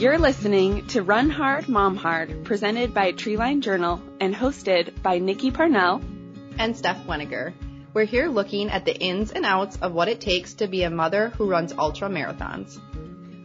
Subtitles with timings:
[0.00, 5.50] You're listening to Run Hard, Mom Hard, presented by Treeline Journal and hosted by Nikki
[5.50, 6.00] Parnell
[6.56, 7.52] and Stef Weniger.
[7.92, 10.90] We're here looking at the ins and outs of what it takes to be a
[10.90, 12.80] mother who runs ultra marathons.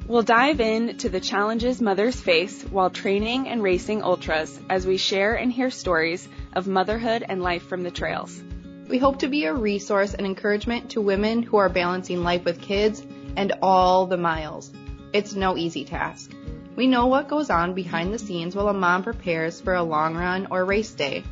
[0.07, 4.95] We'll dive in to the challenges mothers face while training and racing ultras as we
[4.95, 8.41] share and hear stories of motherhood and life from the trails.
[8.87, 12.61] We hope to be a resource and encouragement to women who are balancing life with
[12.61, 14.71] kids and all the miles.
[15.11, 16.31] It's no easy task.
[16.75, 20.15] We know what goes on behind the scenes while a mom prepares for a long
[20.15, 21.23] run or race day.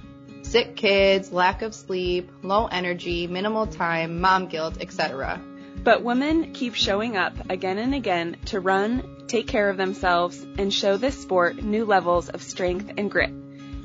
[0.41, 5.41] Sick kids, lack of sleep, low energy, minimal time, mom guilt, etc.
[5.83, 10.73] But women keep showing up again and again to run, take care of themselves, and
[10.73, 13.33] show this sport new levels of strength and grit.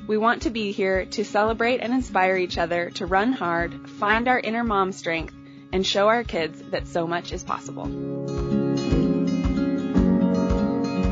[0.07, 4.29] We want to be here to celebrate and inspire each other to run hard, find
[4.29, 5.35] our inner mom strength,
[5.73, 8.48] and show our kids that so much is possible.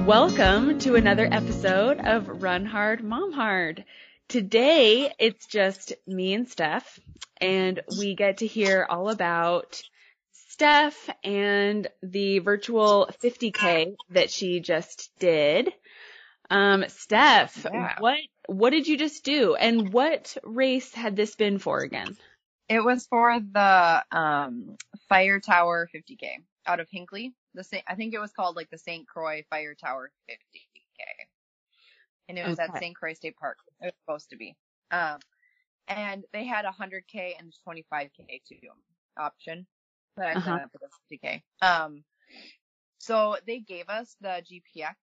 [0.07, 3.85] Welcome to another episode of Run Hard, Mom Hard.
[4.29, 6.85] Today it's just me and Stef,
[7.39, 9.83] and we get to hear all about
[10.53, 15.73] Stef and the virtual 50k that she just did.
[16.51, 17.97] Um, Stef, yeah.
[17.99, 22.17] what what did you just do, and what race had this been for again?
[22.69, 24.77] It was for the um,
[25.09, 27.35] Fire Tower 50k out of Hinckley.
[27.57, 29.09] The same, I think it was called like the St.
[29.09, 31.03] Croix Fire Tower 50k,
[32.29, 32.71] and it was okay.
[32.73, 32.95] at St.
[32.95, 33.59] Croix State Park.
[33.81, 34.55] It was supposed to be.
[34.93, 35.19] Um,
[35.89, 38.69] and they had a 100k and 25k too
[39.19, 39.67] option
[40.17, 40.41] but I uh-huh.
[40.41, 41.43] signed up for the 50k.
[41.63, 42.03] Um,
[42.99, 44.95] so they gave us the GPX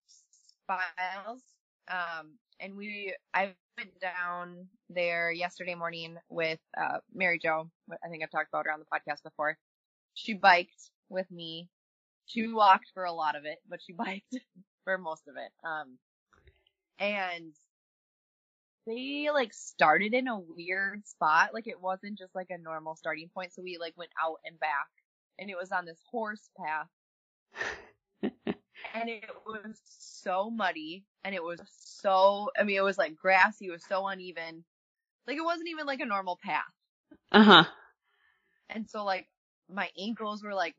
[0.67, 1.41] files.
[1.89, 7.69] Um, and we, I went down there yesterday morning with, uh, Mary Jo.
[7.91, 9.57] I think I've talked about her on the podcast before.
[10.15, 11.69] She biked with me.
[12.25, 14.37] She walked for a lot of it, but she biked
[14.83, 15.51] for most of it.
[15.67, 15.97] Um,
[16.99, 17.53] and
[18.85, 21.53] they like started in a weird spot.
[21.53, 23.53] Like it wasn't just like a normal starting point.
[23.53, 24.87] So we like went out and back
[25.39, 26.87] and it was on this horse path.
[28.23, 33.67] and it was so muddy and it was so I mean it was like grassy,
[33.67, 34.63] it was so uneven.
[35.27, 36.63] Like it wasn't even like a normal path.
[37.31, 37.63] Uh-huh.
[38.69, 39.27] And so like
[39.69, 40.75] my ankles were like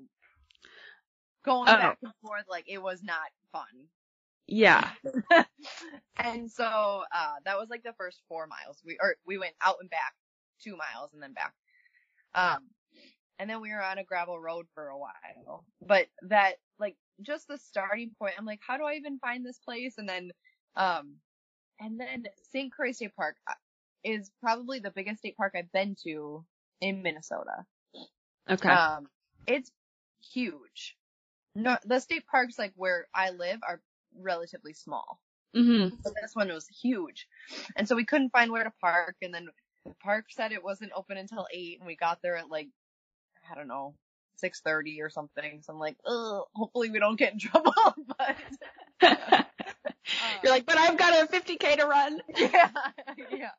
[1.45, 1.77] going oh.
[1.77, 3.17] back and forth like it was not
[3.53, 3.89] fun.
[4.47, 4.91] Yeah.
[6.19, 6.65] and so
[7.15, 8.83] uh that was like the first 4 miles.
[8.85, 10.15] We or we went out and back
[10.63, 11.55] 2 miles and then back.
[12.35, 12.69] Um
[13.39, 15.65] and then we were on a gravel road for a while.
[15.85, 19.59] But that, like, just the starting point, I'm like, how do I even find this
[19.59, 19.95] place?
[19.99, 20.31] And then,
[20.77, 21.17] um,
[21.81, 22.73] and then St.
[22.73, 23.55] Croix State Park uh,
[24.05, 26.45] is probably the biggest state park I've been to
[26.81, 27.65] in Minnesota.
[28.49, 28.69] Okay.
[28.69, 29.07] Um,
[29.47, 29.71] it's
[30.33, 30.97] huge.
[31.55, 33.81] No, the state parks like where I live are
[34.21, 35.21] relatively small.
[35.55, 35.97] Mm-hmm.
[36.03, 37.29] But this one was huge.
[37.77, 39.47] And so we couldn't find where to park and then
[39.85, 42.69] the park said it wasn't open until eight and we got there at like
[43.51, 43.95] I don't know,
[44.43, 45.63] 6:30 or something.
[45.63, 47.75] So I'm like, ugh, hopefully we don't get in trouble.
[48.19, 48.37] but
[50.43, 52.21] you're like, but I've got a 50k to run.
[52.37, 52.71] yeah,
[53.31, 53.51] yeah.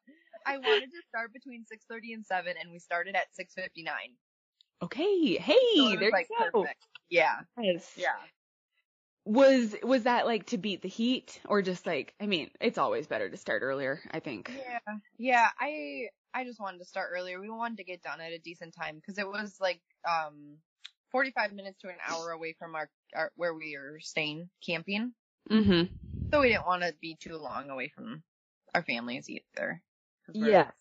[0.45, 3.85] I wanted to start between 6:30 and 7, and we started at 6:59.
[4.81, 6.61] Okay, hey, so there like you go.
[6.61, 6.87] Perfect.
[7.09, 7.39] Yeah.
[7.59, 7.93] Yes.
[7.97, 8.15] Yeah.
[9.25, 13.07] Was was that like to beat the heat or just like I mean, it's always
[13.07, 14.51] better to start earlier, I think.
[14.55, 14.95] Yeah.
[15.17, 17.39] Yeah, I I just wanted to start earlier.
[17.39, 20.57] We wanted to get done at a decent time because it was like um
[21.11, 25.13] 45 minutes to an hour away from our, our where we were staying camping.
[25.49, 25.89] Mhm.
[26.31, 28.21] So we didn't want to be too long away from
[28.75, 29.81] our families either.
[30.33, 30.71] Yeah.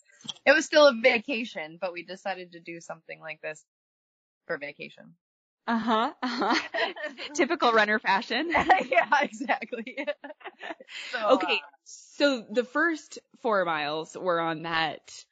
[0.44, 3.65] It was still a vacation, but we decided to do something like this
[4.47, 5.15] for vacation.
[5.66, 6.12] Uh huh.
[6.22, 6.93] Uh-huh.
[7.34, 8.50] Typical runner fashion.
[8.91, 9.97] yeah, exactly.
[11.10, 15.25] so, okay, uh, so the first four miles were on that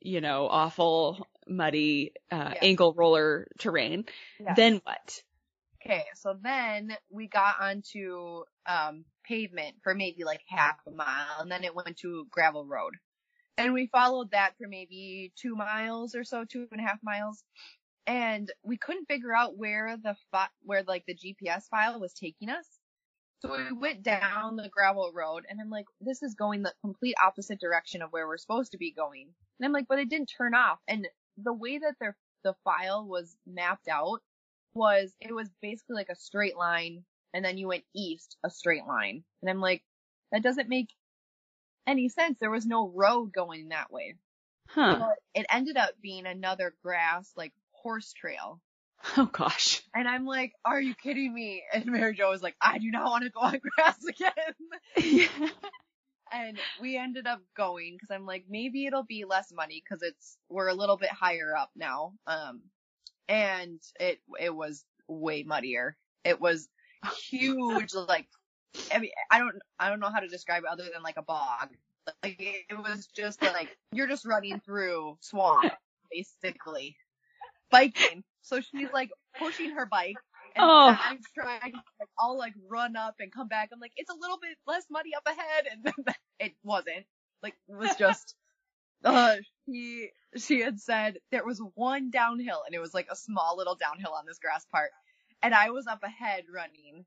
[0.00, 2.58] you know, awful, muddy, uh, yes.
[2.62, 4.04] ankle roller terrain.
[4.38, 4.56] Yes.
[4.56, 5.22] Then what?
[5.84, 11.50] Okay, so then we got onto um pavement for maybe like half a mile and
[11.50, 12.94] then it went to gravel road.
[13.56, 17.44] And we followed that for maybe two miles or so, two and a half miles.
[18.06, 22.48] And we couldn't figure out where the fi- where like the GPS file was taking
[22.48, 22.66] us.
[23.40, 27.14] So we went down the gravel road and I'm like, this is going the complete
[27.24, 29.28] opposite direction of where we're supposed to be going.
[29.58, 30.78] And I'm like, but it didn't turn off.
[30.86, 31.08] And
[31.38, 34.20] the way that their, the file was mapped out
[34.74, 38.86] was, it was basically like a straight line and then you went east, a straight
[38.86, 39.24] line.
[39.40, 39.82] And I'm like,
[40.32, 40.90] that doesn't make
[41.86, 42.38] any sense.
[42.38, 44.16] There was no road going that way.
[44.68, 45.14] Huh.
[45.34, 48.60] it ended up being another grass, like horse trail.
[49.16, 49.82] Oh gosh.
[49.94, 51.62] And I'm like, are you kidding me?
[51.72, 55.50] And Mary Jo was like, I do not want to go on grass again.
[56.32, 60.36] and we ended up going because I'm like, maybe it'll be less money because it's,
[60.48, 62.12] we're a little bit higher up now.
[62.26, 62.60] Um,
[63.28, 65.96] and it, it was way muddier.
[66.24, 66.68] It was
[67.28, 68.26] huge, like,
[68.94, 71.22] I mean, I don't, I don't know how to describe it other than like a
[71.22, 71.70] bog.
[72.22, 75.72] Like, it, it was just like, you're just running through swamp,
[76.12, 76.96] basically.
[77.70, 78.24] Biking.
[78.42, 80.16] So she's like pushing her bike
[80.56, 80.96] and Oh.
[80.98, 83.70] I'm trying, like, I'll like run up and come back.
[83.72, 85.64] I'm like, it's a little bit less muddy up ahead.
[85.70, 87.06] And then it wasn't.
[87.42, 88.34] Like, it was just,
[89.04, 89.36] uh,
[89.66, 93.76] she, she had said there was one downhill and it was like a small little
[93.76, 94.90] downhill on this grass part.
[95.42, 97.04] And I was up ahead running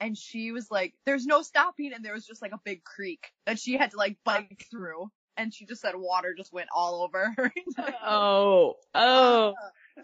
[0.00, 1.92] and she was like, there's no stopping.
[1.94, 5.10] And there was just like a big creek that she had to like bike through.
[5.36, 7.52] And she just said water just went all over her.
[8.04, 8.74] Oh.
[8.94, 9.54] Oh.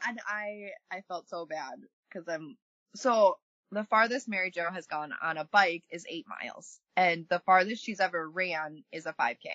[0.07, 1.75] And I I felt so bad
[2.09, 2.57] because I'm
[2.95, 3.39] so
[3.73, 7.85] the farthest Mary Jo has gone on a bike is eight miles, and the farthest
[7.85, 9.49] she's ever ran is a 5K.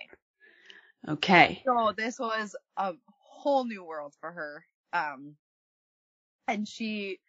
[1.07, 1.61] Okay.
[1.65, 4.65] So this was a whole new world for her.
[4.93, 5.35] Um,
[6.47, 7.19] and she,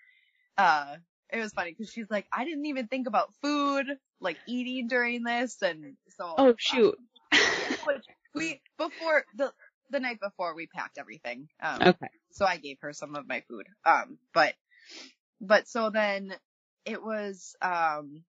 [0.58, 0.96] uh,
[1.30, 3.86] it was funny because she's like, I didn't even think about food,
[4.20, 6.34] like eating during this, and so.
[6.36, 6.98] Oh shoot.
[7.86, 9.52] Which we before the
[9.92, 11.48] the night before we packed everything.
[11.60, 12.08] Um, Okay.
[12.32, 13.66] so I gave her some of my food.
[13.84, 14.54] Um, but,
[15.40, 16.34] but so then
[16.84, 18.24] it was, um,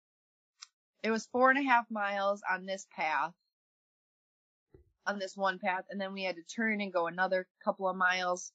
[1.02, 3.34] it was four and a half miles on this path,
[5.06, 7.96] on this one path, and then we had to turn and go another couple of
[7.98, 8.52] miles,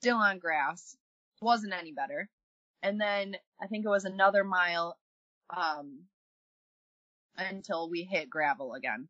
[0.00, 0.96] still on grass.
[1.40, 2.28] Wasn't any better.
[2.84, 4.96] And then I think it was another mile,
[5.50, 6.02] um,
[7.36, 9.08] until we hit gravel again.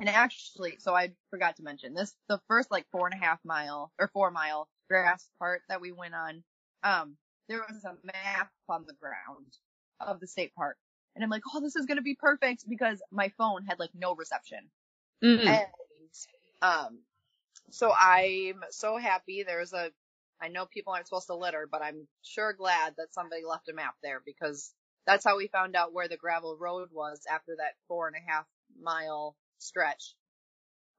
[0.00, 3.38] And actually, so I forgot to mention this, the first like four and a half
[3.44, 6.42] mile or four mile grass part that we went on,
[6.82, 7.16] um,
[7.48, 9.46] there was a map on the ground
[10.00, 10.76] of the state park.
[11.14, 13.90] And I'm like, oh, this is going to be perfect because my phone had like
[13.94, 14.70] no reception.
[15.24, 15.46] Mm.
[15.46, 15.66] And,
[16.62, 16.98] um,
[17.70, 19.90] so I'm so happy there's a,
[20.40, 23.74] I know people aren't supposed to litter, but I'm sure glad that somebody left a
[23.74, 24.72] map there because
[25.06, 28.30] that's how we found out where the gravel road was after that four and a
[28.30, 28.44] half
[28.80, 30.14] mile stretch,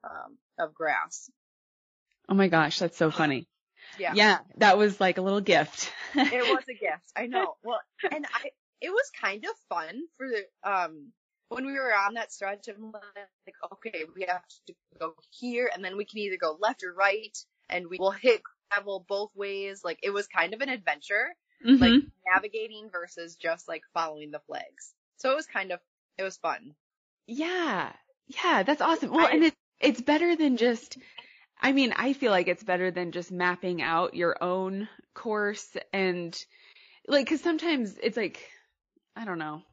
[0.03, 1.29] um, of grass.
[2.27, 3.47] Oh my gosh, that's so funny.
[3.97, 4.13] Yeah.
[4.15, 5.91] Yeah, that was like a little gift.
[6.15, 7.11] it was a gift.
[7.15, 7.55] I know.
[7.63, 7.79] Well,
[8.11, 8.51] and I,
[8.81, 11.11] it was kind of fun for the, um,
[11.49, 15.83] when we were on that stretch of like, okay, we have to go here and
[15.83, 17.37] then we can either go left or right
[17.69, 19.81] and we will hit gravel both ways.
[19.83, 21.35] Like it was kind of an adventure,
[21.65, 21.79] Mhm.
[21.79, 24.93] like navigating versus just like following the flags.
[25.17, 25.79] So it was kind of,
[26.17, 26.75] it was fun.
[27.25, 27.91] Yeah.
[28.29, 29.11] Yeah, that's awesome.
[29.11, 30.97] Well, I- and it's it's better than just
[31.61, 36.37] I mean, I feel like it's better than just mapping out your own course and
[37.07, 38.39] like cuz sometimes it's like
[39.15, 39.63] I don't know.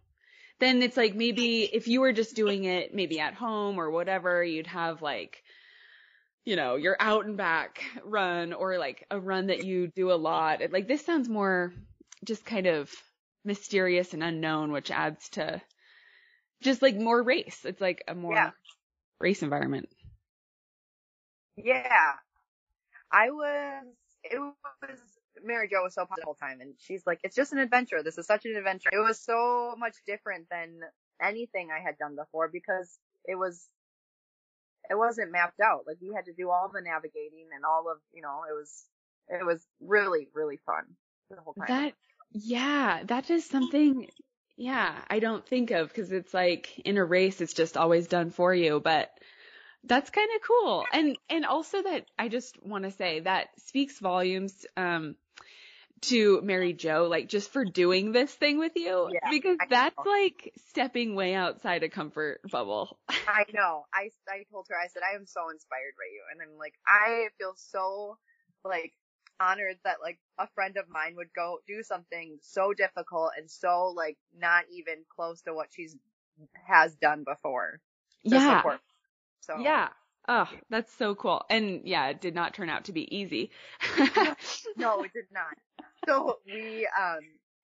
[0.61, 4.45] Then it's like maybe if you were just doing it maybe at home or whatever,
[4.45, 5.43] you'd have like
[6.45, 10.15] you know, your out and back run or like a run that you do a
[10.15, 10.61] lot.
[10.71, 11.73] Like this sounds more
[12.25, 12.91] just kind of
[13.45, 15.61] mysterious and unknown, which adds to
[16.63, 17.65] just like more race.
[17.65, 18.51] It's like a more Yeah.
[19.21, 19.89] race environment.
[21.57, 22.13] Yeah.
[23.13, 23.85] I was,
[24.25, 24.99] it was,
[25.45, 28.03] Mary Jo was so positive the whole time and she's like, it's just an adventure.
[28.03, 28.91] This is such an adventure.
[28.93, 30.81] It was so much different than
[31.23, 33.69] anything I had done before because it was,
[34.91, 35.85] it wasn't mapped out.
[35.87, 38.85] Like we had to do all the navigating and all of, you know, it was,
[39.29, 40.85] it was really, really fun
[41.31, 41.67] the whole time.
[41.69, 41.95] That,
[42.33, 44.09] yeah, that is something,
[44.57, 48.31] yeah, I don't think of because it's like in a race, it's just always done
[48.31, 49.11] for you, but
[49.85, 50.85] that's kind of cool.
[50.93, 55.17] And, and also that I just want to say that speaks volumes, um,
[56.03, 60.53] to Mary Jo, like just for doing this thing with you, Yeah, because that's like
[60.69, 62.99] stepping way outside a comfort bubble.
[63.09, 63.87] I know.
[63.95, 66.23] I, I told her, I said, I am so inspired by you.
[66.33, 68.19] And I'm like, I feel so,
[68.65, 68.93] like,
[69.41, 73.93] honored that, like, a friend of mine would go do something so difficult and so,
[73.97, 75.97] like, not even close to what she's,
[76.67, 77.81] has done before.
[78.23, 78.59] yeah.
[78.59, 78.81] support.
[79.41, 79.59] So.
[79.59, 79.89] Yeah.
[80.29, 81.45] Oh, that's so cool.
[81.49, 83.51] And yeah, it did not turn out to be easy.
[84.77, 85.57] No, it did not.
[86.07, 87.21] So we, um,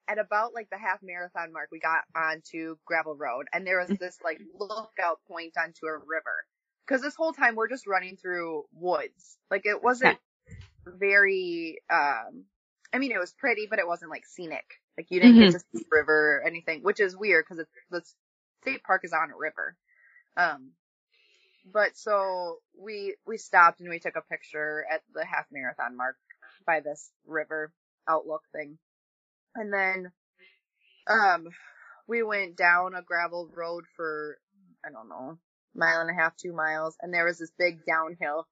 [0.08, 3.98] at about like the half marathon mark, we got onto gravel road and there was
[3.98, 6.44] this like lookout point onto a river.
[6.88, 9.36] Cause this whole time we're just running through woods.
[9.50, 10.18] Like it wasn't
[10.86, 12.44] very, um,
[12.92, 14.64] I mean, it was pretty, but it wasn't like scenic.
[14.96, 18.02] Like you didn't get to see the river or anything, which is weird because the
[18.62, 19.76] state park is on a river.
[20.36, 20.72] Um,
[21.72, 26.16] but so we, we stopped and we took a picture at the half marathon mark
[26.66, 27.72] by this river.
[28.08, 28.78] outlook thing.
[29.54, 30.12] And then,
[31.06, 31.48] um,
[32.08, 34.38] we went down a gravel road for,
[34.84, 35.38] I don't know,
[35.74, 38.46] mile and a half, two miles, and there was this big downhill,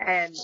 [0.00, 0.34] and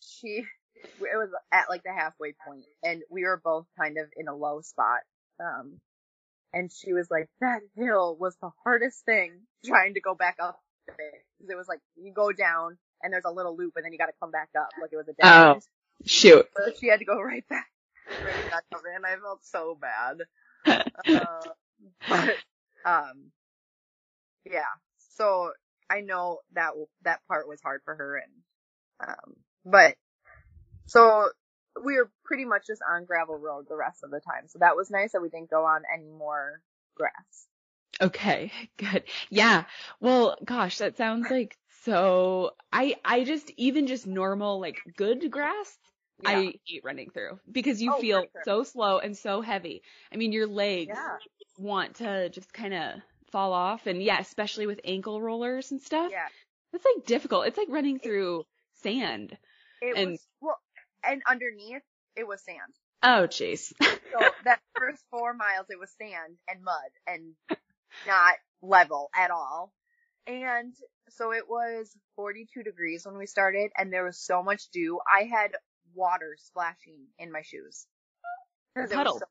[0.00, 0.44] she,
[0.84, 4.34] it was at like the halfway point, and we were both kind of in a
[4.34, 5.00] low spot.
[5.40, 5.80] Um,
[6.52, 9.32] and she was like, that hill was the hardest thing
[9.64, 11.24] trying to go back up it.
[11.40, 13.98] Cause it was like, you go down, and there's a little loop, and then you
[13.98, 15.52] gotta come back up, like it was a dead Oh.
[15.54, 15.62] end.
[16.04, 16.46] Shoot.
[16.56, 17.68] So she had to go right back,
[18.08, 20.18] right back up, and I felt so bad.
[21.08, 21.48] Uh,
[22.08, 22.36] but,
[22.84, 23.32] um,
[24.44, 24.62] yeah.
[25.16, 25.52] So
[25.90, 26.72] I know that
[27.02, 28.32] that part was hard for her, and
[29.08, 29.96] um, but
[30.92, 31.28] so
[31.82, 34.46] we were pretty much just on gravel road the rest of the time.
[34.48, 36.60] So that was nice that we didn't go on any more
[36.94, 37.46] grass.
[38.00, 39.04] Okay, good.
[39.30, 39.64] Yeah.
[40.00, 45.78] Well, gosh, that sounds like so I I just even just normal like good grass
[46.22, 46.28] Yeah.
[46.30, 48.42] I hate running through because you Oh, feel sure.
[48.44, 49.82] so slow and so heavy.
[50.12, 51.16] I mean, your legs Yeah.
[51.58, 56.10] want to just kind of fall off and yeah, especially with ankle rollers and stuff.
[56.12, 56.28] Yeah.
[56.74, 57.46] It's like difficult.
[57.46, 58.44] It's like running through
[58.82, 59.36] sand.
[59.80, 60.58] It And- was well,
[61.04, 61.82] and underneath
[62.16, 62.58] it was sand.
[63.02, 63.72] Oh, jeez.
[63.80, 67.34] So that first four miles, it was sand and mud and
[68.06, 69.72] not level at all.
[70.26, 70.74] And
[71.08, 75.00] so it was 42 degrees when we started and there was so much dew.
[75.10, 75.52] I had
[75.94, 77.86] water splashing in my shoes.
[78.76, 79.22] Cause it was Puddles.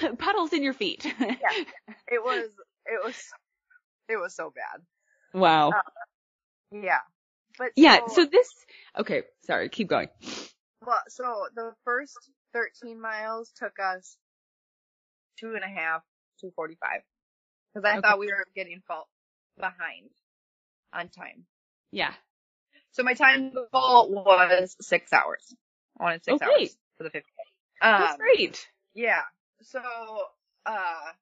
[0.00, 0.16] so.
[0.16, 1.04] Puddles in your feet.
[1.04, 1.36] Yeah.
[2.10, 2.48] It was,
[2.86, 3.16] it was,
[4.08, 5.38] it was so bad.
[5.38, 5.70] wow.
[5.70, 5.72] Uh,
[6.70, 7.00] yeah.
[7.58, 8.48] But yeah, so this
[8.96, 10.08] okay, sorry, keep going.
[10.84, 14.16] Well, so the first 13 miles took us
[15.38, 16.02] two and a half
[16.40, 17.02] to 45.
[17.74, 18.00] Cause I Okay.
[18.00, 19.08] thought we were getting fall
[19.58, 20.10] behind
[20.92, 21.44] on time.
[21.92, 22.12] Yeah.
[22.92, 25.54] So my time goal was six hours.
[26.00, 26.60] I wanted six great.
[26.60, 27.30] hours for the 50.
[27.82, 28.68] Um, That's great.
[28.94, 29.22] yeah.
[29.62, 29.80] So,
[30.66, 31.12] uh,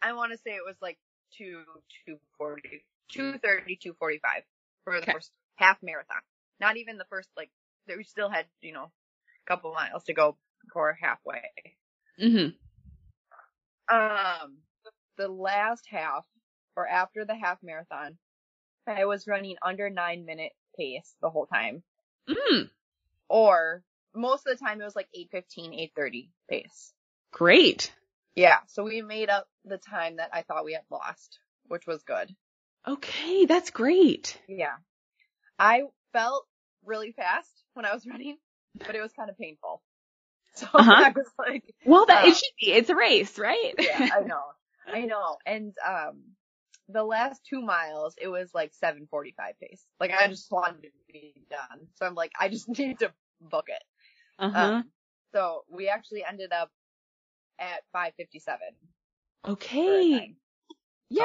[0.00, 0.98] I want to say it was like
[1.36, 1.62] two,
[2.06, 4.42] 240, 230, 245
[4.84, 5.12] for the Okay.
[5.12, 6.20] first half marathon.
[6.60, 7.50] Not even the first, like,
[7.86, 10.36] that we still had, you know, a couple miles to go
[10.72, 11.50] for halfway.
[12.18, 12.56] Mhm.
[13.88, 14.62] Um,
[15.16, 16.26] the last half,
[16.76, 18.18] or after the half marathon,
[18.86, 21.82] I was running under nine minute pace the whole time.
[22.28, 22.70] Mm.
[23.28, 23.84] Or
[24.14, 26.92] most of the time it was like 815, 830 pace.
[27.30, 27.92] Great.
[28.34, 32.02] Yeah, so we made up the time that I thought we had lost, which was
[32.02, 32.34] good.
[32.86, 34.38] Okay, that's great.
[34.48, 34.76] Yeah.
[35.58, 36.46] I felt
[36.84, 38.38] really fast when I was running,
[38.86, 39.82] but it was kind of painful.
[40.54, 41.04] So Uh-huh.
[41.04, 42.72] I was like, Well, that Uh, it should be.
[42.72, 43.74] It's a race, right?
[43.78, 44.42] yeah, I know.
[44.92, 45.38] I know.
[45.46, 46.22] And um
[46.88, 49.84] the last two miles it was like seven forty five pace.
[50.00, 51.88] Like I just wanted to be done.
[51.96, 53.82] So I'm like, I just need to book it.
[54.38, 54.82] uh-huh.
[54.82, 54.92] Um,
[55.32, 56.70] so we actually ended up
[57.58, 58.68] at five fifty seven.
[59.46, 60.36] okay.
[61.10, 61.24] Yeah,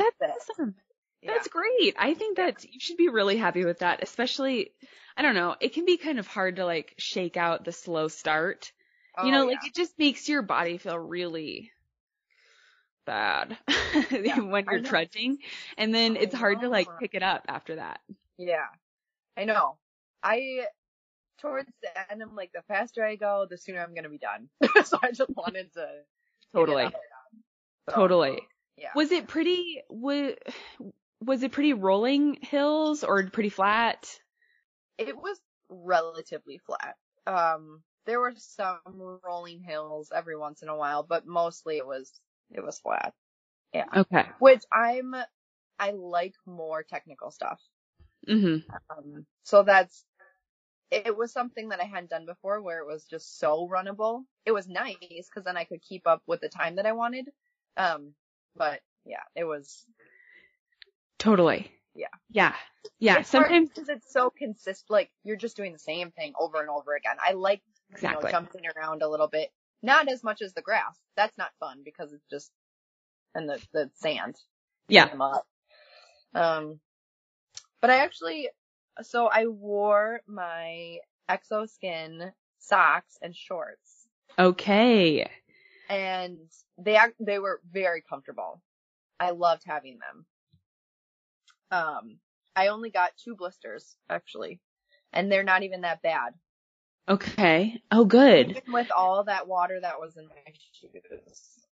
[0.00, 0.74] that's awesome.
[1.22, 1.32] Yeah.
[1.32, 1.96] That's great.
[1.98, 4.72] I think that you should be really happy with that, especially
[5.16, 8.06] I don't know, it can be kind of hard to like shake out the slow
[8.08, 8.70] start.
[9.16, 11.72] Oh, you know, Oh, like it just makes your body feel really
[13.04, 13.56] bad
[14.10, 15.38] when you're trudging
[15.78, 16.96] and then I it's hard to like oh.
[17.00, 18.00] pick it up after that.
[18.36, 18.66] Yeah.
[19.36, 19.76] I know.
[20.22, 20.66] I
[21.40, 24.48] towards the end I'm like the faster I go, the sooner I'm gonna be done.
[24.84, 25.88] so I just wanted to
[26.54, 26.84] Totally.
[26.84, 27.42] out there done.
[27.88, 28.38] So, Totally.
[28.76, 28.90] Yeah.
[28.94, 30.34] Was it pretty was
[31.20, 34.08] was it pretty rolling hills or pretty flat?
[34.98, 36.96] It was relatively flat.
[37.26, 38.78] Um there were some
[39.24, 42.10] rolling hills every once in a while, but mostly it was
[42.50, 43.12] it was flat.
[43.74, 43.86] Yeah.
[43.94, 44.26] Okay.
[44.38, 45.14] Which I'm
[45.78, 47.60] I like more technical stuff.
[48.28, 48.68] Mm-hmm.
[48.90, 50.04] Um, so that's,
[50.90, 54.22] it was something that I hadn't done before where it was just so runnable.
[54.44, 57.28] It was nice because then I could keep up with the time that I wanted.
[57.76, 58.14] Um,
[58.56, 59.84] but yeah, it was,
[61.18, 61.70] Totally.
[61.94, 62.06] Yeah.
[62.30, 62.54] Yeah.
[62.98, 63.18] Yeah.
[63.18, 66.70] it's Sometimes because it's so consistent, like you're just doing the same thing over and
[66.70, 67.16] over again.
[67.24, 68.20] I like, exactly.
[68.20, 69.50] you know, jumping around a little bit.
[69.82, 70.98] Not as much as the grass.
[71.16, 72.50] That's not fun because it's just,
[73.34, 74.36] and the, the sand.
[74.88, 75.08] Yeah.
[76.34, 76.80] Um,
[77.80, 78.48] but I actually,
[79.02, 80.98] so I wore my
[81.30, 84.06] ExoSkin socks and shorts,
[84.38, 85.30] Okay.
[85.88, 86.38] and
[86.78, 88.60] they they were very comfortable.
[89.20, 90.26] I loved having them.
[91.70, 92.18] Um,
[92.56, 94.60] I only got two blisters actually,
[95.12, 96.32] and they're not even that bad.
[97.08, 97.80] Okay.
[97.90, 98.50] Oh, good.
[98.50, 101.66] Even with all that water that was in my shoes.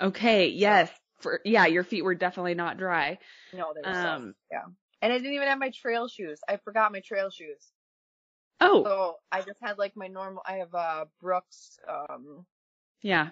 [0.00, 0.48] Okay.
[0.48, 0.90] Yes.
[1.20, 3.18] For yeah, your feet were definitely not dry.
[3.54, 4.64] No, they were Um, so, yeah.
[5.00, 6.40] And I didn't even have my trail shoes.
[6.46, 7.72] I forgot my trail shoes.
[8.60, 10.42] Oh, So I just had like my normal.
[10.46, 11.78] I have uh Brooks.
[11.88, 12.44] Um,
[13.00, 13.30] yeah.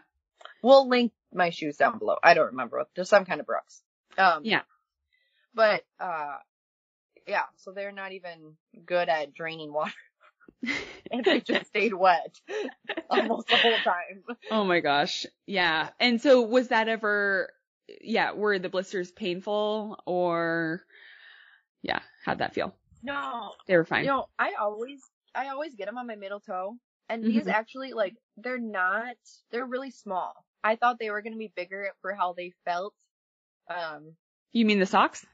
[0.63, 2.17] we'll link my shoes down below.
[2.23, 2.89] I don't remember what.
[2.95, 3.83] There's some kind of Brooks.
[4.17, 4.63] Um, Yeah.
[5.55, 6.37] But uh,
[7.27, 7.45] yeah.
[7.57, 8.57] So they're not even
[8.87, 9.93] good at draining water,
[11.11, 12.35] and they just stayed wet
[13.11, 14.25] almost the whole time.
[14.51, 15.27] Oh my gosh.
[15.47, 15.91] Yeah.
[16.01, 17.51] And so was that ever,
[18.01, 20.83] yeah, were the blisters painful or,
[21.83, 22.75] yeah, how'd that feel?
[23.03, 24.05] No, They were fine.
[24.05, 27.51] You know, I always, I always get them on my middle toe, and these Mhm.
[27.51, 29.17] actually, like, they're not,
[29.51, 30.45] they're really small.
[30.65, 32.95] I thought they were gonna be bigger for how they felt.
[33.69, 34.17] Um,
[34.53, 35.27] You mean the socks?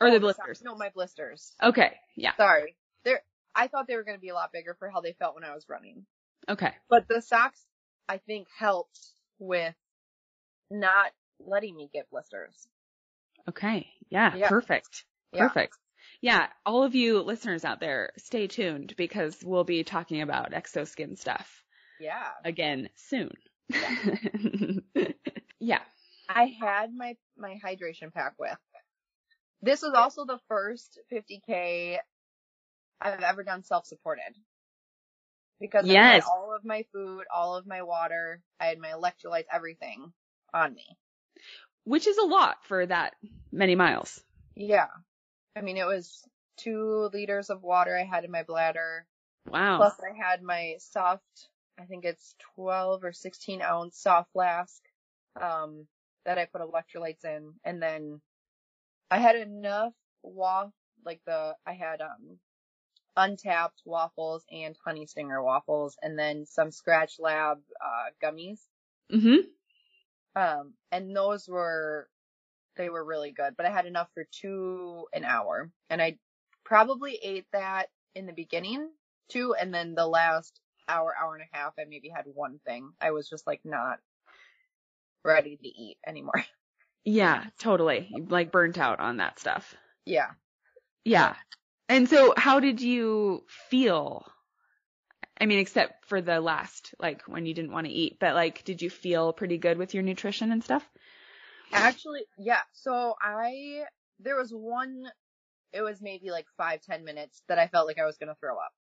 [0.00, 0.62] Or oh, the blisters?
[0.64, 1.52] No, my blisters.
[1.62, 1.92] Okay.
[2.16, 2.34] Yeah.
[2.36, 3.22] Sorry, they're.
[3.54, 5.54] I thought they were gonna be a lot bigger for how they felt when I
[5.54, 6.06] was running,
[6.48, 6.72] Okay.
[6.88, 7.60] but the socks,
[8.08, 8.98] I think, helped
[9.38, 9.74] with
[10.70, 12.68] not letting me get blisters.
[13.48, 13.88] Okay.
[14.08, 14.34] Yeah.
[14.36, 14.48] Yeah.
[14.48, 15.04] Perfect.
[15.32, 15.76] Perfect.
[16.20, 16.46] Yeah.
[16.64, 21.62] All of you listeners out there, stay tuned because we'll be talking about exoskin stuff
[21.98, 22.28] Yeah.
[22.44, 23.32] again soon.
[25.60, 25.80] yeah.
[26.28, 28.56] I had my my hydration pack with.
[29.62, 31.98] This was also the first 50k
[33.00, 34.34] I've ever done self-supported.
[35.58, 36.24] Because I Yes.
[36.24, 40.12] had all of my food, all of my water, I had my electrolytes, everything
[40.54, 40.96] on me.
[41.84, 43.14] Which is a lot for that
[43.52, 44.22] many miles.
[44.54, 44.88] Yeah.
[45.54, 46.26] I mean, it was
[46.56, 49.06] two liters of water I had in my bladder.
[49.46, 49.76] Wow.
[49.78, 51.48] Plus I had my soft,
[51.78, 54.82] I think it's 12 or 16 ounce soft flask,
[55.40, 55.86] um,
[56.24, 57.54] that I put electrolytes in.
[57.64, 58.20] And then
[59.10, 60.72] I had enough waff,
[61.04, 62.38] like the, I had, um,
[63.16, 68.60] untapped waffles and honey stinger waffles and then some Skratch Lab, uh, gummies.
[69.10, 69.36] hmm
[70.36, 72.08] Um, and those were,
[72.76, 76.18] they were really good, but I had enough for two an hour and I
[76.64, 78.90] probably ate that in the beginning
[79.28, 79.54] too.
[79.54, 82.92] And then the last hour, hour and a half, I maybe had one thing.
[83.00, 83.98] I was just like not
[85.24, 86.44] ready to eat anymore.
[87.04, 88.10] Yeah, totally.
[88.28, 89.74] Like burnt out on that stuff.
[90.04, 90.30] yeah.
[91.04, 91.34] Yeah.
[91.88, 94.24] And so how did you feel?
[95.40, 98.62] I mean, except for the last, like when you didn't want to eat, but like,
[98.64, 100.86] did you feel pretty good with your nutrition and stuff?
[101.72, 102.60] Actually, yeah.
[102.72, 103.84] So I,
[104.20, 105.04] there was one,
[105.72, 108.34] it was maybe like five, ten minutes that I felt like I was going to
[108.38, 108.72] throw up.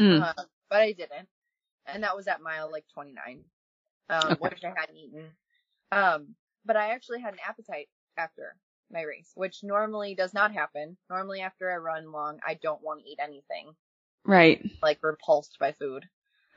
[0.00, 0.22] Mm.
[0.22, 1.28] Uh, but I didn't.
[1.86, 3.40] And that was at mile like 29,
[4.08, 4.34] um, Okay.
[4.38, 5.24] which I hadn't eaten.
[5.90, 6.34] Um,
[6.66, 8.56] but I actually had an appetite after
[8.90, 10.96] my race, which normally does not happen.
[11.10, 13.74] Normally after I run long, I don't want to eat anything,
[14.24, 14.64] Right.
[14.82, 16.04] like repulsed by food.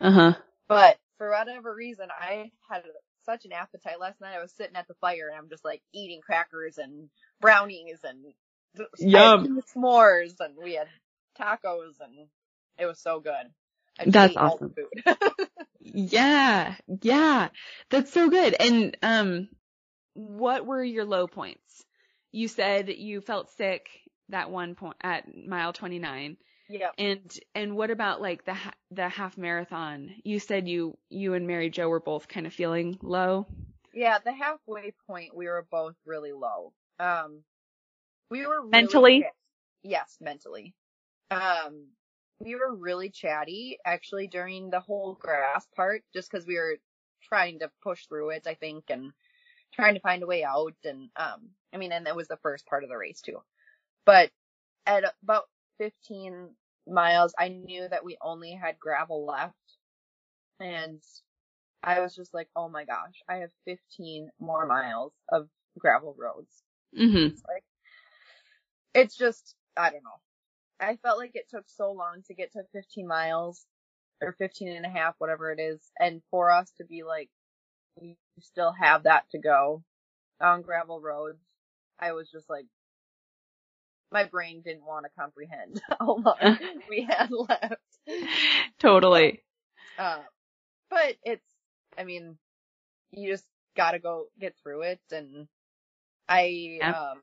[0.01, 0.33] Uh huh.
[0.67, 2.83] But for whatever reason, I had
[3.25, 4.35] such an appetite last night.
[4.37, 7.09] I was sitting at the fire and I'm just like eating crackers and
[7.41, 8.33] brownies and
[8.99, 9.61] Yum.
[9.75, 10.87] s'mores and we had
[11.39, 12.27] tacos and
[12.77, 13.33] it was so good.
[13.99, 14.73] I That's awesome.
[14.73, 15.47] all the food.
[15.81, 16.75] Yeah.
[17.01, 17.49] Yeah.
[17.89, 18.55] That's so good.
[18.59, 19.49] And, um,
[20.13, 21.85] what were your low points?
[22.31, 23.89] You said you felt sick
[24.29, 26.37] that one point at mile 29.
[26.69, 26.91] yeah.
[26.97, 28.55] And and what about like the
[28.91, 30.11] the half marathon?
[30.23, 33.47] You said you you and Mary Jo were both kind of feeling low.
[33.93, 36.73] Yeah, the halfway point we were both really low.
[36.99, 37.43] Um
[38.29, 39.19] we were really Mentally?
[39.19, 39.35] chat-
[39.83, 40.73] Yes, mentally.
[41.31, 41.87] Um
[42.39, 46.77] we were really chatty actually during the whole grass part just cuz we were
[47.23, 49.13] trying to push through it, I think, and
[49.73, 52.65] trying to find a way out and um I mean and that was the first
[52.67, 53.37] part of the race too.
[54.05, 54.31] But
[54.85, 55.45] at about
[55.79, 56.49] 15
[56.87, 59.55] miles I knew that we only had gravel left
[60.59, 61.01] and
[61.83, 66.63] I was just like, oh my gosh, I have 15 more miles of gravel roads.
[66.93, 67.31] Mhm.
[67.31, 67.63] It's like,
[68.93, 70.19] it's just, I don't know.
[70.79, 73.65] I felt like it took so long to get to 15 miles
[74.21, 75.81] or 15 and a half, whatever it is.
[75.99, 77.29] And for us to be like,
[78.01, 79.83] you still have that to go
[80.41, 81.43] on gravel roads.
[81.99, 82.65] I was just like,
[84.11, 86.59] my brain didn't want to comprehend how long
[86.89, 87.81] we had left.
[88.79, 89.43] Totally.
[89.97, 90.23] Uh,
[90.89, 91.45] but it's,
[91.97, 92.37] I mean,
[93.11, 95.01] you just gotta go get through it.
[95.11, 95.47] And
[96.29, 96.95] I, Yeah.
[97.13, 97.21] um,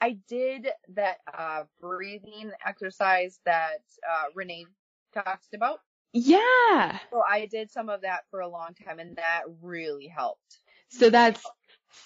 [0.00, 4.66] I did that, uh, breathing exercise that, uh, Renee
[5.14, 5.80] talked about.
[6.12, 6.98] Yeah.
[7.10, 10.58] So I did some of that for a long time and that really helped.
[10.88, 11.42] So that's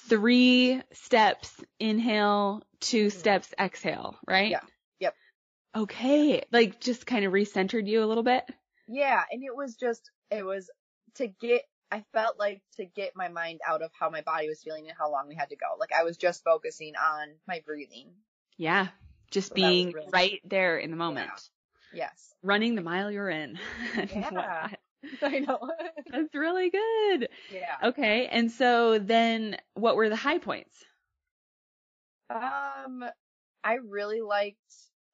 [0.09, 3.19] three steps inhale, two mm-hmm.
[3.19, 4.51] steps exhale, right?
[4.51, 4.61] Yeah.
[5.01, 5.15] Yep.
[5.77, 6.43] Okay.
[6.51, 8.45] Like just kind of recentered you a little bit.
[8.89, 9.23] Yeah.
[9.31, 10.71] And it was just, it was
[11.17, 14.63] to get, I felt like to get my mind out of how my body was
[14.63, 15.67] feeling and how long we had to go.
[15.79, 18.11] Like I was just focusing on my breathing.
[18.57, 18.89] Yeah.
[19.31, 21.31] Just So being really- right there in the moment.
[21.95, 22.35] Yes.
[22.43, 23.59] running the mile you're in.
[24.15, 24.69] Yeah.
[25.23, 25.59] I know.
[26.13, 27.29] That's really good.
[27.53, 27.89] yeah.
[27.89, 28.29] Okay.
[28.29, 30.85] And so then what were the high points?
[32.31, 33.05] Um,
[33.65, 34.57] I really liked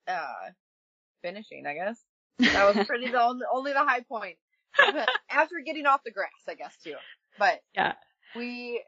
[0.06, 0.50] uh
[1.22, 1.66] finishing.
[1.66, 1.98] I guess
[2.38, 4.36] that was pretty the only, only the high point.
[4.76, 6.94] But After getting off the grass, I guess too.
[7.38, 7.94] But Yeah.
[8.36, 8.82] we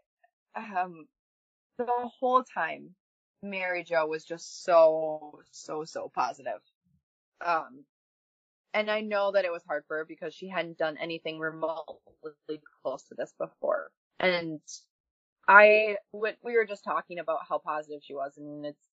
[0.55, 1.07] um
[1.79, 1.87] the
[2.21, 2.95] whole time
[3.43, 6.61] Mary Jo was just so so so positive.
[7.45, 7.85] Um
[8.75, 12.63] and I know that it was hard for her because she hadn't done anything remotely
[12.83, 13.91] close to this before.
[14.21, 14.61] And
[15.49, 18.89] I we we were just talking about how positive she was and it's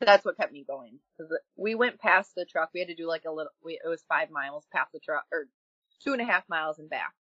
[0.00, 2.70] that's what kept me going because we went past the truck.
[2.74, 3.52] We had to do like a little.
[3.64, 5.46] We, it was five miles past the truck, or
[6.02, 7.14] two and a half miles and back.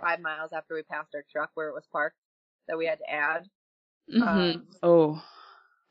[0.00, 2.16] Five miles after we passed our truck where it was parked
[2.68, 3.48] that we had to add.
[4.12, 4.56] Mhm.
[4.56, 5.22] Um, oh.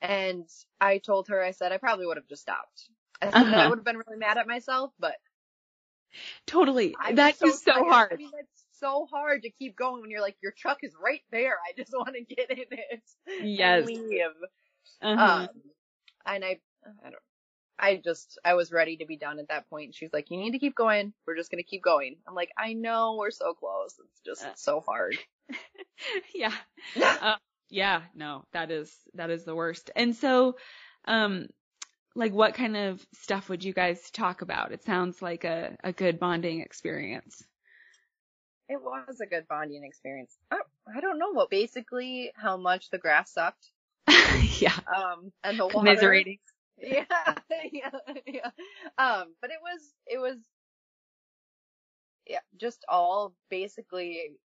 [0.01, 0.49] And
[0.81, 2.89] I told her, I said I probably would have just stopped.
[3.21, 3.67] I that I Uh-huh.
[3.67, 5.15] would have been really mad at myself, but
[6.45, 6.99] Totally.
[6.99, 7.85] I'm That so is so tired.
[7.85, 8.11] hard.
[8.11, 11.21] I mean, that's so hard to keep going when you're like, your truck is right
[11.31, 11.57] there.
[11.67, 13.03] I just want to get in it
[13.39, 13.81] Yes.
[13.81, 14.31] and leave.
[15.01, 15.47] Uh-huh.
[15.47, 15.49] Um,
[16.25, 16.59] and I,
[17.05, 17.15] I don't,
[17.79, 19.95] I just, I was ready to be done at that point.
[19.95, 21.13] She's like, you need to keep going.
[21.25, 22.17] We're just going to keep going.
[22.27, 23.95] I'm like, I know we're so close.
[24.03, 24.55] It's just Uh.
[24.55, 25.17] so hard.
[26.35, 26.53] yeah.
[27.19, 27.35] Uh,
[27.69, 29.91] yeah, no, that is that is the worst.
[29.95, 30.55] And so,
[31.05, 31.47] um,
[32.15, 34.71] like, what kind of stuff would you guys talk about?
[34.71, 37.43] It sounds like a a good bonding experience.
[38.69, 40.37] it was a good bonding experience.
[40.51, 40.59] I,
[40.95, 43.71] I don't know what, basically how much the grass sucked.
[44.61, 46.23] yeah, Um, and the water.
[46.23, 46.39] commiserating.
[46.77, 47.05] Yeah,
[47.71, 47.91] yeah,
[48.27, 48.49] yeah.
[48.97, 50.37] Um, but it was, it was,
[52.27, 54.37] yeah, just all basically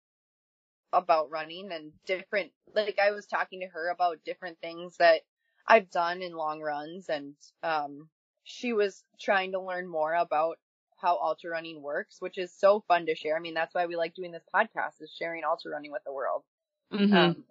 [0.93, 5.21] about running and different, like I was talking to her about different things that
[5.67, 8.09] I've done in long runs and, um,
[8.43, 10.57] she was trying to learn more about
[10.97, 13.35] how ultra running works, which is so fun to share.
[13.35, 16.13] I mean, that's why we like doing this podcast is sharing ultra running with the
[16.13, 16.43] world.
[16.91, 17.13] Mhm.
[17.13, 17.45] Um,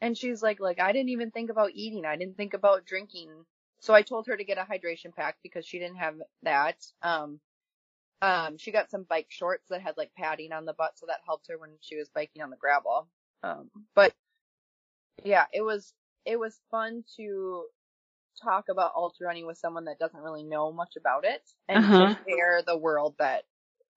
[0.00, 2.04] and she's like, like, I didn't even think about eating.
[2.04, 3.46] I didn't think about drinking.
[3.80, 6.76] So I told her to get a hydration pack because she didn't have that.
[7.02, 7.40] Um,
[8.20, 11.20] um, she got some bike shorts that had like padding on the butt, so that
[11.26, 13.08] helped her when she was biking on the gravel.
[13.42, 14.14] Um, but
[15.24, 15.92] yeah, it was,
[16.24, 17.64] it was fun to
[18.42, 22.14] talk about ultra running with someone that doesn't really know much about it and Uh-huh.
[22.14, 23.44] to share the world that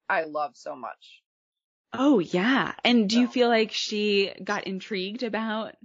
[0.09, 1.21] I love so much.
[1.93, 2.73] oh yeah.
[2.83, 5.75] And do you feel like she got intrigued about,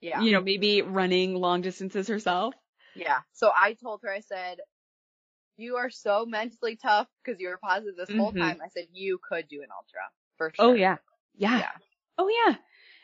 [0.00, 0.22] Yeah.
[0.22, 2.54] you know, maybe running long distances herself?
[2.94, 3.20] Yeah.
[3.32, 4.58] So I told her, I said,
[5.56, 8.38] you are so mentally tough because you were positive this whole Mhm.
[8.38, 8.60] time.
[8.64, 10.00] I said, you could do an ultra
[10.38, 10.70] for sure.
[10.70, 10.96] Oh yeah.
[11.34, 11.58] Yeah.
[11.58, 11.70] Yeah.
[12.18, 12.56] Oh yeah.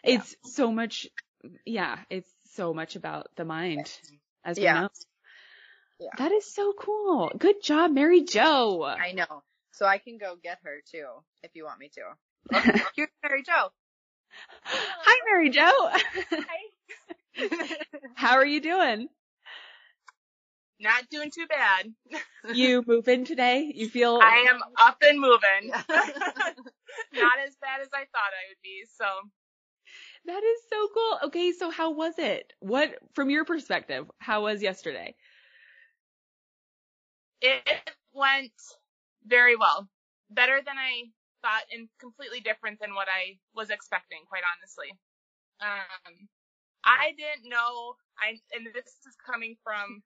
[0.04, 0.14] Yeah.
[0.14, 1.06] It's so much.
[1.64, 1.98] Yeah.
[2.10, 3.90] It's so much about the mind,
[4.44, 4.88] as we know.
[5.98, 6.10] Yeah.
[6.18, 7.30] That is so cool.
[7.36, 8.84] Good job, Mary Jo.
[8.84, 9.42] I know.
[9.72, 11.06] So I can go get her too,
[11.42, 12.02] if you want me to.
[12.54, 13.70] Oh, here's Mary Jo.
[14.62, 15.70] Hi, Mary Jo.
[16.30, 16.68] Hi.
[18.14, 19.08] How are you doing?
[20.80, 21.92] Not doing too bad.
[22.54, 23.70] You moving today?
[23.74, 24.18] You feel?
[24.22, 25.70] I am up and moving.
[25.72, 28.84] Not as bad as I thought I would be.
[28.96, 29.04] So
[30.28, 31.18] That is so cool.
[31.24, 32.52] Okay, so how was it?
[32.60, 35.16] What, from your perspective, how was yesterday?
[37.40, 38.52] it went
[39.26, 39.88] very well.
[40.30, 41.10] Better than I
[41.42, 44.90] thought and completely different than what I was expecting, quite honestly.
[45.60, 46.28] Um,
[46.84, 50.02] I didn't know, I, and this is coming from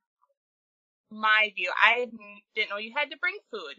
[1.11, 1.71] my view.
[1.83, 2.07] I
[2.55, 3.77] didn't know you had to bring food.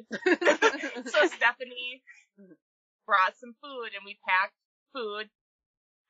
[1.11, 2.03] so Stephanie
[3.05, 4.53] brought some food and we packed
[4.93, 5.29] food.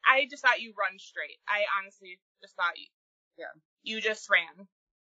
[0.05, 1.37] I just thought you run straight.
[1.47, 2.87] I honestly just thought you,
[3.37, 3.45] Yeah.
[3.83, 4.67] you just ran.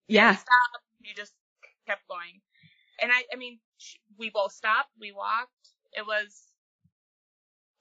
[0.09, 0.35] Yeah.
[0.37, 0.83] Stop.
[1.01, 1.33] You just
[1.87, 2.41] kept going.
[3.01, 3.59] And I, I mean,
[4.19, 4.91] we both stopped.
[5.01, 5.51] We walked.
[5.97, 6.43] It was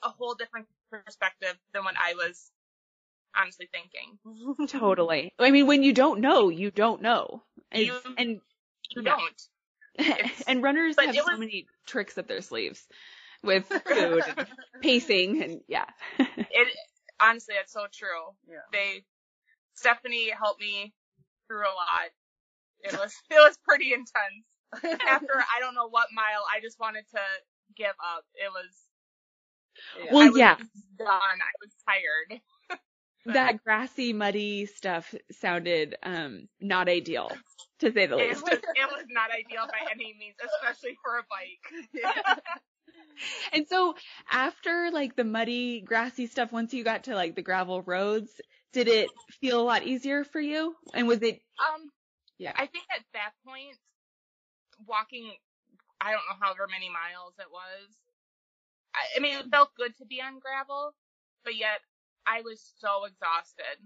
[0.04, 2.50] a whole different perspective than what I was
[3.36, 4.68] honestly thinking.
[4.68, 5.34] Totally.
[5.40, 7.44] I mean, when you don't know, you don't know.
[7.72, 8.42] It's- You- and
[8.96, 9.18] You Yeah.
[9.18, 10.32] don't.
[10.48, 12.86] And runners but have it so was- many tricks up their sleeves
[13.44, 14.48] with food and
[14.82, 15.86] pacing and yeah.
[16.20, 16.68] It
[17.22, 18.36] honestly, that's so true.
[18.50, 18.66] Yeah.
[18.72, 19.04] They,
[19.76, 20.94] Stephanie helped me
[21.48, 22.10] through a lot.
[22.82, 24.46] It was, it was pretty intense.
[25.10, 27.22] After I don't know what mile, I just wanted to
[27.78, 28.26] give up.
[28.36, 28.72] It was,
[29.98, 30.14] Yeah.
[30.14, 30.56] Well, I was yeah.
[30.98, 31.10] done.
[31.10, 32.42] I was tired.
[33.26, 37.32] that grassy, muddy stuff sounded um not ideal,
[37.80, 38.44] to say the It least.
[38.44, 42.04] was, it was not ideal by any means, especially for a bike.
[43.54, 43.96] And so
[44.32, 48.32] after like the muddy, grassy stuff, once you got to like the gravel roads,
[48.74, 49.10] did it
[49.42, 50.76] feel a lot easier for you?
[50.94, 51.42] And was it?
[51.60, 51.92] Um,
[52.38, 52.54] Yeah.
[52.56, 53.78] I think at that point,
[54.88, 55.34] walking,
[56.00, 57.90] I don't know however many miles it was.
[58.96, 60.94] I, I mean, it felt good to be on gravel,
[61.44, 61.80] but yet
[62.28, 63.78] I was so exhausted.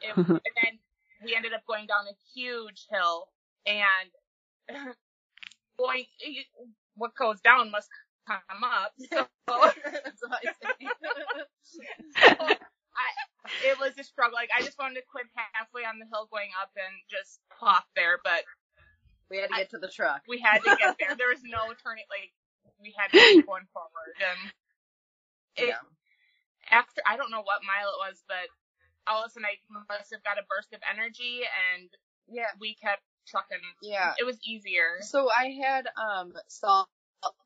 [0.00, 0.78] It, and then
[1.24, 3.28] we ended up going down a huge hill
[3.66, 4.10] and
[5.78, 6.04] going,
[6.94, 7.88] what goes down must
[8.28, 8.92] come up.
[9.48, 10.76] So, that's what I say.
[12.20, 13.08] so I,
[13.64, 14.36] it was a struggle.
[14.36, 15.24] Like I just wanted to quit
[15.56, 18.44] halfway on the hill going up and just plop there, but
[19.30, 20.22] we had to get I, to the truck.
[20.28, 21.16] We had to get there.
[21.16, 22.04] There was no turning.
[22.12, 22.32] Like
[22.76, 24.40] we had to keep going forward, and
[25.56, 25.80] it, yeah.
[26.68, 28.52] after I don't know what mile it was, but
[29.08, 29.56] all of a sudden I
[29.88, 31.88] must have got a burst of energy, and
[32.28, 33.64] yeah, we kept trucking.
[33.80, 35.00] Yeah, it was easier.
[35.00, 36.88] So I had um salt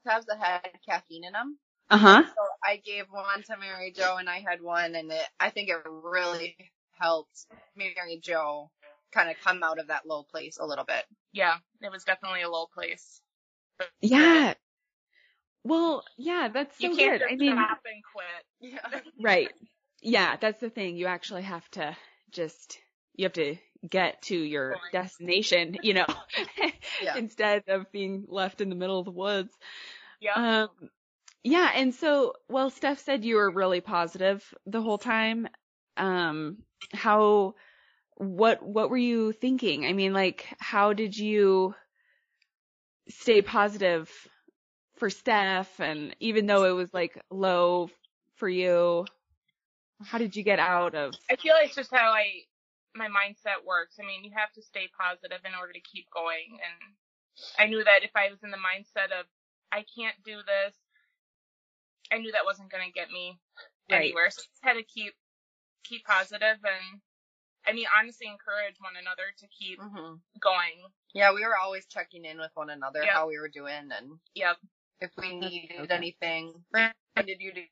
[0.06, 1.58] tabs that had caffeine in them.
[1.90, 2.22] Uh huh.
[2.24, 5.68] So I gave one to Mary Jo and I had one and it, I think
[5.68, 6.56] it really
[7.00, 8.70] helped Mary Jo
[9.12, 11.04] kind of come out of that low place a little bit.
[11.32, 13.20] Yeah, it was definitely a low place.
[14.00, 14.54] Yeah.
[15.64, 17.32] Well, yeah, that's so you can't good.
[17.32, 18.72] I mean, stop and quit.
[18.72, 19.00] Yeah.
[19.22, 19.50] right.
[20.00, 20.96] Yeah, that's the thing.
[20.96, 21.96] You actually have to
[22.32, 22.78] just
[23.14, 23.56] you have to
[23.88, 26.06] get to your destination, you know,
[27.02, 27.16] yeah.
[27.16, 29.52] instead of being left in the middle of the woods.
[30.20, 30.34] Yeah.
[30.34, 30.90] Um,
[31.44, 35.48] yeah, and so, well, Stef said you were really positive the whole time.
[35.96, 36.58] Um,
[36.92, 37.54] how,
[38.14, 39.84] what, what were you thinking?
[39.84, 41.74] I mean, like, how did you
[43.08, 44.08] stay positive
[44.96, 45.66] for Stef?
[45.80, 47.90] And even though it was like low
[48.36, 49.04] for you,
[50.04, 51.14] how did you get out of?
[51.28, 52.42] I feel like it's just how I,
[52.94, 53.96] my mindset works.
[54.00, 56.61] I mean, you have to stay positive in order to keep going.
[56.61, 56.94] And
[57.59, 59.26] I knew that if I was in the mindset of,
[59.72, 60.76] I can't do this,
[62.12, 63.40] I knew that wasn't going to get me
[63.90, 64.02] right.
[64.02, 64.28] anywhere.
[64.31, 65.14] So I just had to keep
[65.85, 67.00] keep positive and
[67.66, 70.14] I mean honestly encourage one another to keep mm-hmm.
[70.40, 70.78] going.
[71.14, 73.14] Yeah, we were always checking in with one another yep.
[73.14, 74.57] how we were doing and yep.
[75.00, 75.94] if we needed okay.
[75.94, 77.62] anything, reminded you to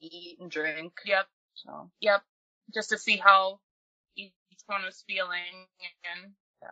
[0.00, 0.92] eat and drink.
[1.04, 1.26] Yep.
[1.54, 2.22] So yep,
[2.72, 3.60] just to see how
[4.16, 4.32] each
[4.66, 5.66] one was feeling
[6.14, 6.68] and yeah.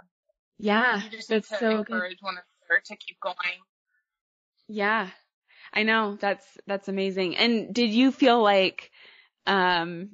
[0.58, 2.24] Yeah, you just that's need to so encourage good.
[2.24, 3.34] one another to keep going.
[4.68, 5.08] Yeah,
[5.72, 7.36] I know that's that's amazing.
[7.36, 8.90] And did you feel like
[9.46, 10.10] um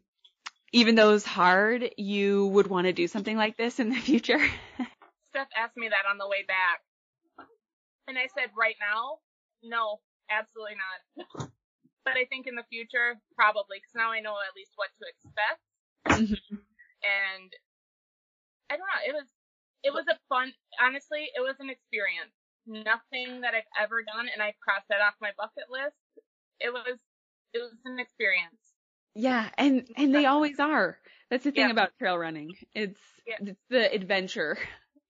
[0.73, 3.97] even though it was hard, you would want to do something like this in the
[4.01, 4.39] future?
[5.35, 6.83] Stef asked me that on the way back.
[8.07, 9.19] And I said, right now,
[9.63, 11.51] no, absolutely not.
[12.05, 15.05] But I think in the future, probably, because now I know at least what to
[15.05, 15.61] expect.
[16.09, 16.57] Mm-hmm.
[17.03, 17.51] And
[18.71, 19.29] I don't know, it was,
[19.85, 22.35] it was a fun, honestly, it was an experience
[22.69, 25.97] nothing that I've ever done, and I've crossed that off my bucket list.
[26.61, 26.99] It was
[27.55, 28.61] it was an experience.
[29.15, 30.99] Yeah, and and they always are.
[31.31, 31.73] That's the thing Yeah.
[31.73, 32.55] about trail running.
[32.75, 33.37] It's Yeah.
[33.41, 34.59] it's the adventure.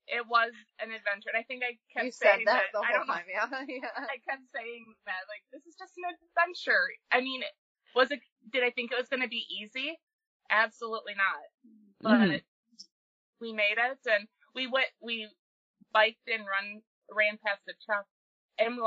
[0.07, 2.85] It was an adventure, and I think I kept you said saying that the I
[2.85, 3.45] whole don't time, yeah.
[3.67, 3.93] yeah.
[3.93, 6.89] I kept saying that like this is just an adventure.
[7.11, 7.43] I mean,
[7.93, 8.21] was it?
[8.51, 9.99] Did I think it was going to be easy?
[10.49, 11.45] Absolutely not.
[12.01, 12.43] But Mhm.
[13.41, 14.87] we made it, and we went.
[15.01, 15.29] We
[15.93, 16.81] biked and run
[17.11, 18.05] ran past the truck,
[18.59, 18.83] and we,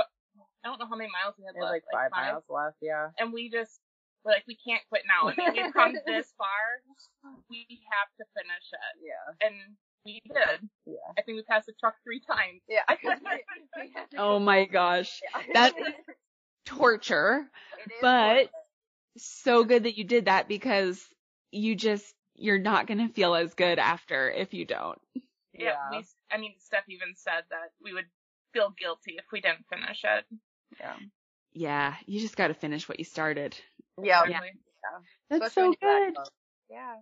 [0.65, 1.85] I don't know how many miles we had It was left.
[1.93, 3.11] like five miles left, yeah.
[3.19, 3.81] and we just
[4.25, 5.29] we're like we can't quit now.
[5.29, 9.47] I mean, we've come this far, we have to finish it, Yeah.
[9.49, 10.69] and we did.
[10.87, 10.95] Yeah.
[11.19, 12.63] I think we passed the truck three times.
[12.69, 12.85] Yeah.
[13.77, 15.21] We had to Oh my gosh.
[15.23, 15.43] Yeah.
[15.53, 15.75] That's
[16.65, 17.51] torture,
[17.87, 18.51] It is but torture.
[19.19, 21.05] so good that you did that because
[21.51, 24.99] you just you're not going to feel as good after if you don't.
[25.55, 25.77] Yeah.
[25.91, 28.07] We, I mean, Stef even said that we would
[28.53, 30.25] feel guilty if we didn't finish it.
[30.81, 30.95] yeah.
[31.55, 33.55] Yeah, you just got to finish what you started.
[34.03, 34.23] Yeah.
[34.25, 34.51] Exactly.
[35.29, 36.25] That's Especially so when that good.
[36.71, 36.95] Yeah.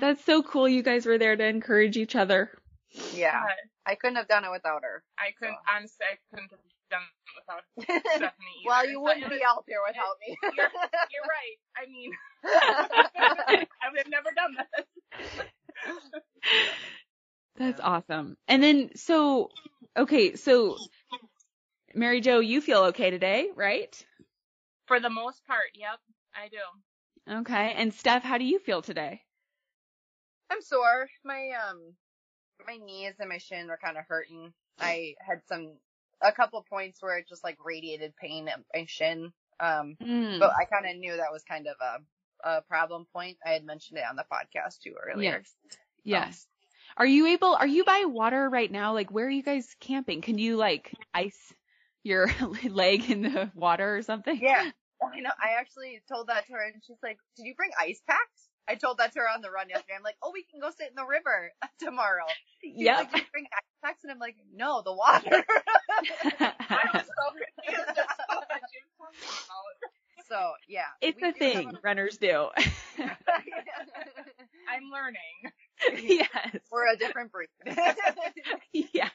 [0.00, 0.68] That's so cool.
[0.68, 2.50] You guys were there to encourage each other.
[3.14, 3.40] Yeah.
[3.40, 5.04] But I couldn't have done it without her.
[5.18, 5.76] I couldn't, So.
[5.76, 6.58] honestly, I couldn't have
[6.92, 7.64] done it without
[8.16, 8.68] Stephanie either.
[8.68, 10.36] well, you So wouldn't it be out there without me.
[10.54, 10.70] You're,
[11.12, 11.58] you're right.
[11.76, 12.12] I mean,
[12.44, 14.86] I would have never done this.
[17.56, 18.36] That's awesome.
[18.48, 19.50] And then, so,
[19.96, 20.76] okay, so,
[21.94, 23.94] Mary Jo, you feel okay today, right?
[24.86, 25.98] For the most part, yep,
[26.34, 26.58] I do.
[27.40, 27.74] Okay.
[27.76, 29.22] And Stef, how do you feel today?
[30.50, 31.08] I'm sore.
[31.24, 31.94] My um
[32.66, 34.52] my knees and my shin were kind of hurting.
[34.80, 35.76] I had some
[36.22, 39.32] a couple points where it just like radiated pain at my shin.
[39.60, 40.38] Um Mm.
[40.40, 41.98] but I kind of knew that was kind of a
[42.44, 43.38] a problem point.
[43.46, 45.42] I had mentioned it on the podcast too earlier.
[45.42, 45.54] Yes.
[46.04, 46.46] Yes.
[46.96, 48.92] Are you able, are you by water right now?
[48.94, 50.20] Like, where are you guys camping?
[50.20, 51.54] Can you like ice
[52.02, 52.28] your
[52.68, 54.38] leg in the water or something?
[54.42, 54.70] Yeah.
[55.02, 55.30] I know.
[55.40, 58.76] I actually told that to her and she's like, "Did you bring ice packs?" I
[58.76, 59.94] told that to her on the run yesterday.
[59.96, 62.26] I'm like, "Oh, we can go sit in the river tomorrow."
[62.60, 62.96] She's Yep.
[63.12, 65.28] like, bring ice packs?" And I'm like, "No, the water."
[66.10, 67.24] I was so
[67.64, 68.78] confused as to what she
[69.28, 70.26] was.
[70.28, 72.48] So yeah, it's a thing have runners do.
[74.68, 75.52] I'm learning.
[76.18, 76.56] yes.
[76.70, 77.48] We're a different breed.
[78.72, 79.08] Yeah.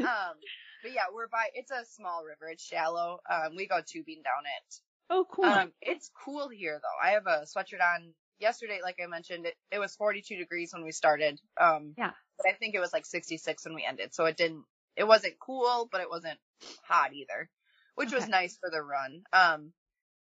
[0.00, 0.34] um,
[0.82, 1.46] but yeah, we're by.
[1.54, 2.50] It's a small river.
[2.50, 3.20] It's shallow.
[3.30, 4.74] Um, we go tubing down it.
[5.10, 5.44] Oh, cool.
[5.44, 7.06] Um, it's cool here though.
[7.08, 8.14] I have a sweatshirt on.
[8.40, 11.40] Yesterday, like I mentioned, it, it was 42 degrees when we started.
[11.60, 12.12] Um, Yeah.
[12.36, 14.14] But I think it was like 66 when we ended.
[14.14, 14.62] So it didn't,
[14.98, 16.38] it wasn't cool, but it wasn't
[16.82, 17.48] hot either,
[17.94, 19.22] which was nice for the run.
[19.32, 19.72] Um,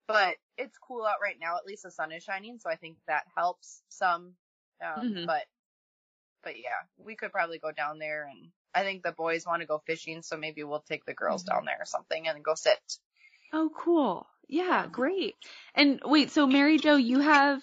[0.08, 1.56] but it's cool out right now.
[1.58, 2.58] At least the sun is shining.
[2.58, 4.34] So I think that helps some.
[4.84, 5.26] Um, Mhm.
[5.26, 5.46] but,
[6.42, 9.66] but yeah, we could probably go down there and I think the boys want to
[9.66, 10.22] go fishing.
[10.22, 11.54] So maybe we'll take the girls Mm-hmm.
[11.54, 12.80] down there or something and go sit.
[13.52, 14.26] oh, cool.
[14.48, 15.36] Yeah, great.
[15.74, 17.62] And wait, so Mary Jo, you have,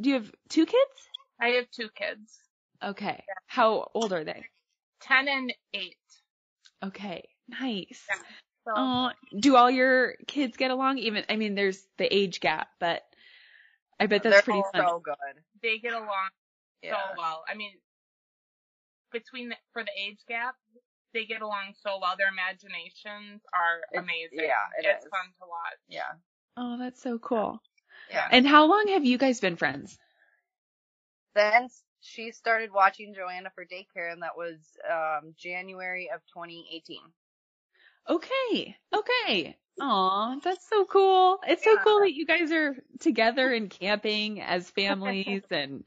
[0.00, 1.08] do you have two kids?
[1.40, 2.38] I have two kids,
[2.82, 3.22] Okay.
[3.46, 4.46] How old are they?
[5.02, 5.96] 10 and 8.
[6.84, 7.28] Okay.
[7.48, 8.04] Nice.
[8.08, 8.16] Yeah.
[8.66, 10.98] So Oh, do all your kids get along?
[10.98, 13.02] Even, I mean, there's the age gap, but
[13.98, 14.86] I bet that's They're pretty all fun.
[14.86, 15.14] so good.
[15.62, 16.28] they get along
[16.82, 16.92] Yeah.
[16.94, 17.44] so well.
[17.48, 17.72] I mean,
[19.12, 20.54] between the, for the age gap,
[21.12, 22.14] they get along so well.
[22.16, 24.38] Their imaginations are It's- amazing.
[24.46, 25.10] yeah, it it's is.
[25.10, 25.78] fun to watch.
[25.88, 26.12] Yeah.
[26.56, 27.60] Oh, that's so cool.
[28.10, 28.28] Yeah.
[28.30, 29.98] And how long have you guys been friends?
[31.34, 31.68] Then
[32.00, 34.58] she started watching Joanna for daycare, and that was
[34.90, 36.98] um, January of 2018.
[38.08, 38.76] Okay.
[38.94, 39.56] Okay.
[39.80, 41.38] Aw, that's so cool.
[41.46, 45.84] It's so cool that you guys are together and camping as families and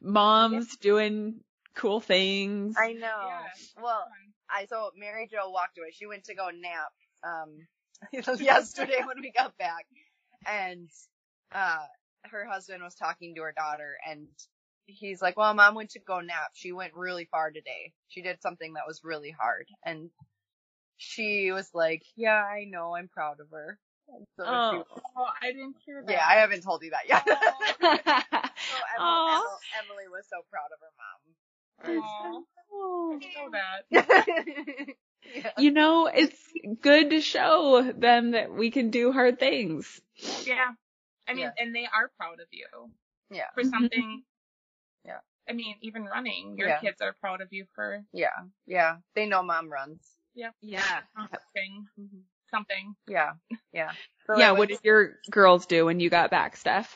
[0.00, 1.40] moms doing
[1.74, 2.76] cool things.
[2.78, 3.28] I know.
[3.28, 3.82] Yeah.
[3.82, 4.06] Well,
[4.50, 5.90] I so Mary Jo walked away.
[5.92, 6.92] She went to go nap
[7.24, 7.66] um
[8.40, 9.86] yesterday when we got back,
[10.46, 10.88] and
[11.54, 11.86] uh
[12.30, 14.28] her husband was talking to her daughter, and
[14.92, 16.50] he's like, "Well, mom went to go nap.
[16.54, 17.92] She went really far today.
[18.08, 20.10] She did something that was really hard." And
[20.96, 22.94] she was like, "Yeah, I know.
[22.94, 23.78] I'm proud of her."
[24.36, 24.84] So Oh.
[24.94, 26.12] she- Oh, I didn't hear that.
[26.12, 27.22] yeah, I haven't told you that yet.
[27.26, 27.34] Oh.
[27.80, 28.50] so Emily,
[28.98, 29.36] Aw.
[29.36, 29.48] Emily,
[29.84, 32.02] Emily was so proud of her mom.
[32.02, 33.14] Aw, Oh.
[33.14, 34.86] I didn't know that.
[35.34, 35.50] yeah.
[35.58, 36.38] You know, it's
[36.80, 40.00] good to show them that we can do hard things.
[40.44, 40.72] Yeah.
[41.28, 41.50] I mean, Yeah.
[41.58, 42.66] and they are proud of you
[43.30, 43.50] Yeah.
[43.54, 43.70] for mm-hmm.
[43.70, 44.22] something.
[45.46, 45.52] Yeah.
[45.52, 46.78] I mean, even running, your Yeah.
[46.80, 48.30] kids are proud of you for Yeah.
[48.66, 48.98] Yeah.
[49.14, 50.16] They know mom runs.
[50.34, 51.02] yep, Yeah.
[51.16, 51.86] something.
[52.50, 52.94] Something.
[53.08, 53.32] Yeah.
[53.72, 53.92] Yeah.
[54.26, 56.86] So Yeah, it what did your girls do when you got back, Stef?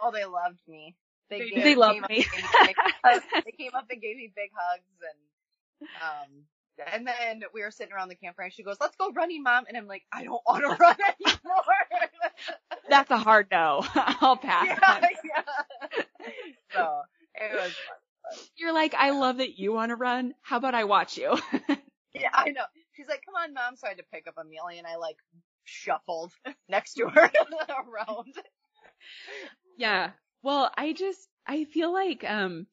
[0.00, 0.96] Oh, they loved me.
[1.30, 1.64] They, They gave.
[1.64, 2.16] They loved me.
[2.16, 3.24] gave me big hugs.
[3.44, 6.44] they came up and gave me big hugs and um
[6.92, 9.64] and then we were sitting around the campfire and she goes, Let's go running, mom
[9.68, 12.30] and I'm like, I don't want to run anymore.
[12.90, 13.84] That's a hard no.
[13.94, 14.66] I'll pass.
[14.66, 16.02] yeah, yeah.
[16.72, 17.02] So
[17.34, 18.38] it was fun.
[18.56, 20.34] You're like, I love that you want to run.
[20.42, 21.36] How about I watch you?
[22.14, 22.62] Yeah, I know.
[22.92, 25.16] She's like, Come on, mom, so I had to pick up Amelia and I like
[25.64, 26.32] shuffled
[26.68, 27.22] next to her
[27.68, 28.34] around.
[29.76, 30.10] yeah.
[30.42, 32.66] Well, I just, I feel like, um,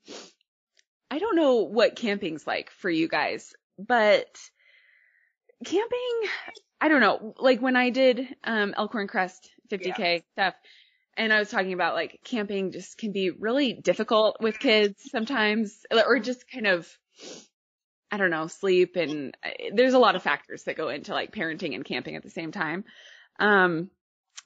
[1.10, 4.28] I don't know what camping's like for you guys, but
[5.65, 6.30] camping,
[6.80, 10.54] I don't know, like when I did, um, Elkhorn Crest 50K stuff,
[11.17, 15.86] and I was talking about like camping just can be really difficult with kids sometimes,
[15.91, 16.88] or just kind of,
[18.12, 21.34] I don't know, sleep and uh, there's a lot of factors that go into like
[21.34, 22.86] parenting and camping at the same time.
[23.39, 23.89] Um,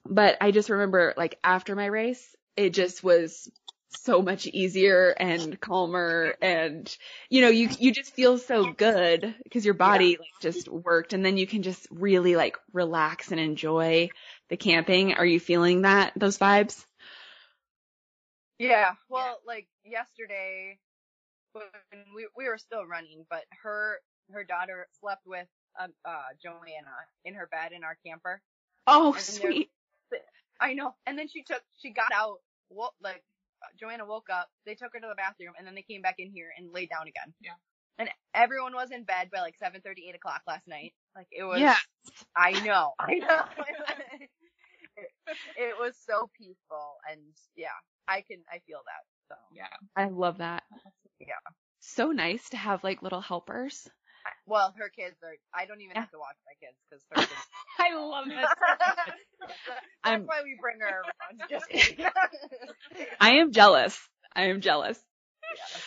[0.06, 3.50] but I just remember like after my race, it just was
[3.98, 6.98] so much easier and calmer and
[7.30, 11.26] you know you you just feel so good because your body like just worked and
[11.26, 14.10] then you can just really like relax and enjoy
[14.50, 16.86] the camping are you feeling that those vibes
[18.60, 18.94] Yeah.
[19.10, 20.80] Well, like yesterday,
[21.54, 21.66] when
[22.16, 23.98] we we were still running, but her
[24.32, 25.48] her daughter slept with
[25.80, 28.42] um, uh Joanna in her bed in our camper.
[28.88, 29.70] oh And sweet
[30.60, 30.96] I know.
[31.06, 32.38] And then she took she got out.
[32.70, 33.24] Wo- like
[33.64, 34.50] uh, Joanna woke up.
[34.66, 36.90] They took her to the bathroom, and then they came back in here and laid
[36.90, 37.34] down again.
[37.42, 37.52] Yeah.
[38.00, 40.94] And everyone was in bed by like seven thirty, eight o'clock last night.
[41.16, 41.60] Like it was.
[41.60, 41.78] yeah
[42.36, 42.94] I know.
[43.00, 43.42] I know.
[45.28, 45.38] it,
[45.70, 47.22] it was so peaceful, and
[47.56, 47.76] yeah,
[48.08, 49.04] I can I feel that.
[49.30, 49.66] So Yeah.
[49.96, 50.64] I love that
[51.20, 51.42] yeah.
[51.80, 53.88] so nice to have like little helpers
[54.46, 55.34] Well, her kids are.
[55.54, 56.02] I don't even Yeah.
[56.02, 57.48] have to watch my kids because her kids.
[57.80, 61.50] I love That's I'm- why we bring her around.
[61.50, 62.06] Just kidding.
[63.20, 64.00] I am jealous
[64.36, 65.00] I am jealous
[65.42, 65.80] Yeah.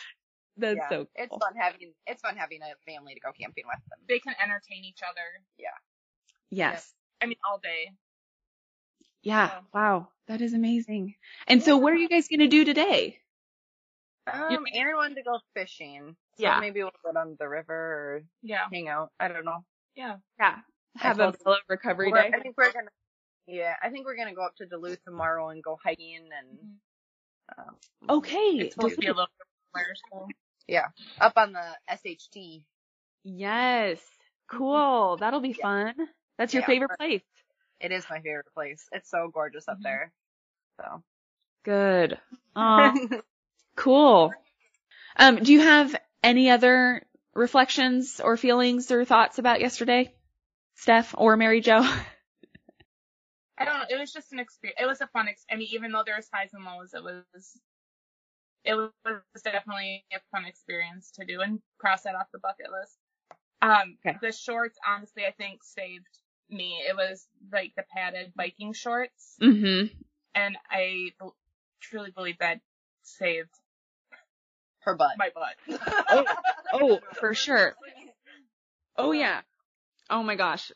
[0.56, 0.88] that's Yeah.
[0.88, 1.10] so cool.
[1.14, 1.92] It's fun having.
[2.06, 3.98] It's fun having a family to go camping with them.
[4.08, 5.26] They can entertain each other.
[5.58, 5.76] Yeah.
[6.50, 7.92] Yes I mean, all day.
[9.22, 9.48] Yeah.
[9.48, 9.60] Yeah.
[9.74, 10.08] Wow.
[10.28, 11.14] That is amazing.
[11.46, 13.18] And so what are you guys going to do today?
[14.32, 16.16] Um, Aaron wanted to go fishing.
[16.36, 16.60] So Yeah.
[16.60, 18.66] maybe we'll go down to the river or Yeah.
[18.72, 19.10] hang out.
[19.18, 19.64] I don't know.
[19.94, 20.16] Yeah.
[20.38, 20.58] Yeah.
[20.98, 22.30] Have a mellow recovery day.
[22.34, 22.90] I think we're gonna.
[23.46, 26.58] Yeah, I think we're gonna go up to Duluth tomorrow and go hiking and
[27.56, 27.76] um,
[28.10, 28.58] Okay.
[28.58, 30.28] It's supposed to be a little bit warmer, so.
[30.66, 30.88] yeah,
[31.20, 32.62] up on the SHT.
[33.24, 34.00] Yes.
[34.50, 35.16] Cool.
[35.18, 35.62] That'll be Yeah.
[35.62, 36.08] fun.
[36.36, 36.66] That's your Yeah.
[36.66, 37.22] favorite place.
[37.80, 38.88] It is my favorite place.
[38.92, 39.82] It's so gorgeous up Mhm.
[39.82, 40.12] there.
[40.80, 41.02] So.
[41.64, 42.18] Good.
[42.56, 42.94] Aw,
[43.76, 44.32] cool.
[45.16, 50.14] Um, do you have any other reflections or feelings or thoughts about yesterday,
[50.76, 51.82] Stef or Mary Jo?
[53.58, 53.86] I don't know.
[53.90, 54.78] It was just an experience.
[54.80, 57.02] It was a fun ex- I mean, even though there was highs and lows, it
[57.02, 57.60] was,
[58.64, 62.96] it was definitely a fun experience to do and cross that off the bucket list.
[63.62, 64.18] Um, Okay.
[64.22, 66.06] the shorts, honestly, I think saved
[66.50, 66.82] me.
[66.88, 69.86] It was like the padded biking shorts mm-hmm.
[70.34, 71.28] and I b-
[71.80, 72.60] truly believe that
[73.02, 73.50] saved
[74.80, 75.16] Her butt.
[75.18, 75.80] my butt.
[76.10, 76.24] Oh,
[76.72, 77.74] oh, for sure.
[78.96, 79.40] Oh yeah.
[80.10, 80.72] Oh my gosh.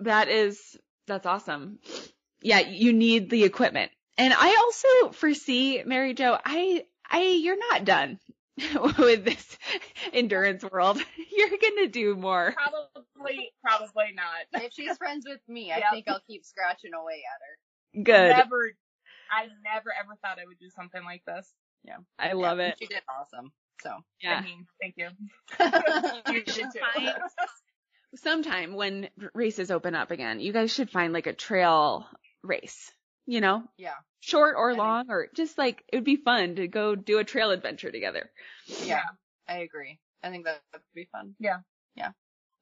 [0.00, 1.78] That is, that's awesome.
[2.40, 3.90] Yeah, you need the equipment.
[4.16, 8.18] And I also foresee, Mary Jo, I, I, you're not done
[8.98, 9.58] with this
[10.12, 10.98] endurance world.
[11.36, 12.54] You're gonna do more.
[12.56, 14.62] Probably, probably not.
[14.64, 15.84] if she's friends with me, I Yep.
[15.92, 17.40] think I'll keep scratching away at
[17.98, 18.02] her.
[18.04, 18.36] Good.
[18.36, 18.72] Never,
[19.30, 21.52] I never ever thought I would do something like this.
[21.84, 22.76] Yeah, I love Yeah, it.
[22.80, 23.52] She did awesome.
[23.82, 23.96] So.
[24.22, 24.38] Yeah.
[24.38, 25.08] I mean, thank you.
[26.32, 26.80] You did too.
[26.94, 27.14] Fine.
[28.16, 32.06] Sometime when races open up again, you guys should find like a trail
[32.42, 32.90] race,
[33.26, 33.62] you know,
[34.20, 37.50] short or long or just like it would be fun to go do a trail
[37.50, 38.30] adventure together.
[38.84, 39.04] Yeah.
[39.48, 39.98] I agree.
[40.22, 41.34] I think that would be fun.
[41.38, 41.58] Yeah.
[41.96, 42.12] Yeah.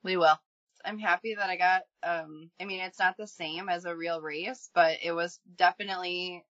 [0.03, 0.39] We will.
[0.85, 4.21] I'm happy that I got um I mean it's not the same as a real
[4.21, 6.45] race, but it was definitely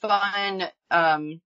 [0.00, 1.40] fun um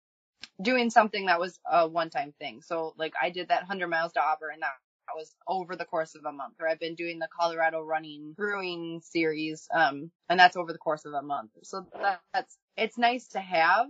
[0.62, 2.62] doing something that was a one time thing.
[2.62, 4.74] So like I did that 100 miles to Auburn and that
[5.10, 8.34] that was over the course of a month or I've been doing the Colorado running
[8.34, 11.52] brewing series um and that's over the course of a month.
[11.64, 13.88] So that, that's it's nice to have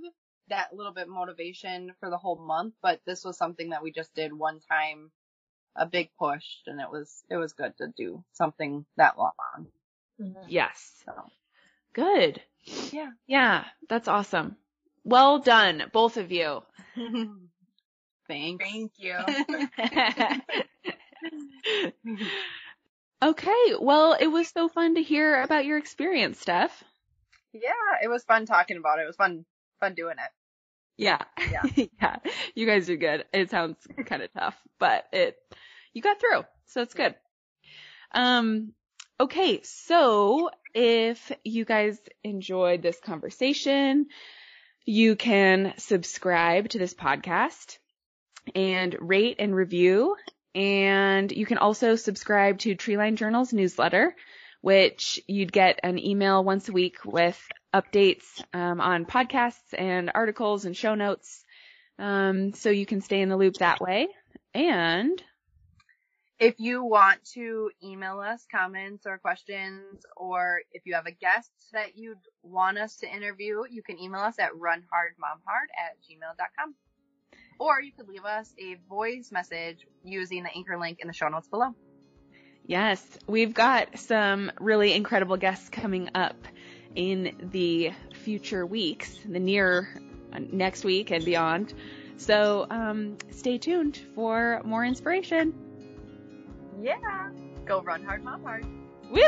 [0.50, 4.14] that little bit motivation for the whole month, but this was something that we just
[4.16, 5.12] did one time,
[5.76, 9.68] a big push, and it was it was good to do something that long.
[10.48, 11.04] Yes.
[11.06, 11.14] So
[11.94, 12.42] Good.
[12.92, 13.12] yeah.
[13.28, 14.56] Yeah, that's awesome.
[15.04, 16.62] Well done, both of you.
[18.28, 18.64] Thanks.
[18.64, 19.16] Thank you.
[23.22, 26.72] okay, well, it was so fun to hear about your experience, Stef.
[27.54, 27.72] Yeah,
[28.04, 29.04] it was fun talking about it.
[29.04, 29.46] It was fun
[29.80, 30.32] fun doing it.
[30.98, 31.22] Yeah.
[31.52, 31.88] Yeah.
[32.02, 32.18] yeah.
[32.56, 33.26] You guys are good.
[33.34, 35.38] It sounds kind of tough, but it,
[35.94, 36.44] you got through.
[36.68, 37.16] So it's good.
[38.12, 38.74] Um,
[39.20, 39.62] okay.
[39.64, 44.08] So if you guys enjoyed this conversation,
[44.86, 47.78] you can subscribe to this podcast
[48.56, 50.16] and rate and review.
[50.56, 54.16] And you can also subscribe to Treeline Journal's newsletter,
[54.62, 57.40] which you'd get an email once a week with
[57.74, 61.46] updates um, on podcasts and articles and show notes.
[62.00, 64.08] Um, so you can stay in the loop that way.
[64.54, 65.22] And
[66.40, 71.52] If you want to email us comments or questions, or if you have a guest
[71.74, 76.76] that you'd want us to interview, you can email us at runhardmomhard at gmail.com.
[77.60, 81.28] Or you could leave us a voice message using the anchor link in the show
[81.28, 81.76] notes below.
[82.66, 86.38] yes, we've got some really incredible guests coming up
[86.96, 89.90] in the future weeks, the near
[90.34, 91.74] uh, next week and beyond.
[92.18, 95.54] So um, stay tuned for more inspiration.
[96.82, 97.30] Yeah.
[97.66, 98.66] Go run hard, mom hard.
[99.12, 99.22] Woo!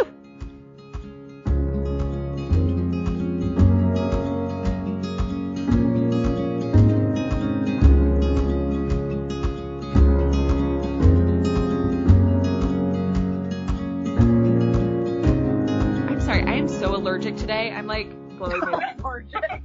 [18.44, 19.64] I'm like glowing.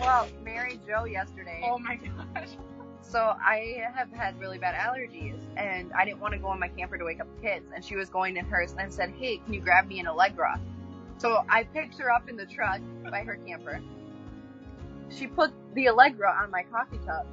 [0.00, 1.60] well, Mary Jo yesterday.
[1.64, 2.48] oh my gosh.
[3.02, 6.68] So I have had really bad allergies, and I didn't want to go in my
[6.68, 7.66] camper to wake up the kids.
[7.74, 10.08] And she was going in hers, and I said, "Hey, can you grab me an
[10.08, 10.60] Allegra?"
[11.18, 13.80] So I picked her up in the truck by her camper.
[15.08, 17.26] She put the Allegra on my coffee cup,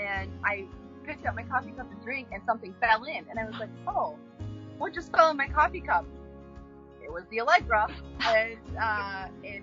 [0.00, 0.66] and I
[1.04, 3.70] picked up my coffee cup to drink, and something fell in, and I was like,
[3.86, 4.16] "Oh,
[4.78, 6.06] what just fell in my coffee cup?"
[7.02, 7.88] It was the Allegra,
[8.20, 9.62] and uh, it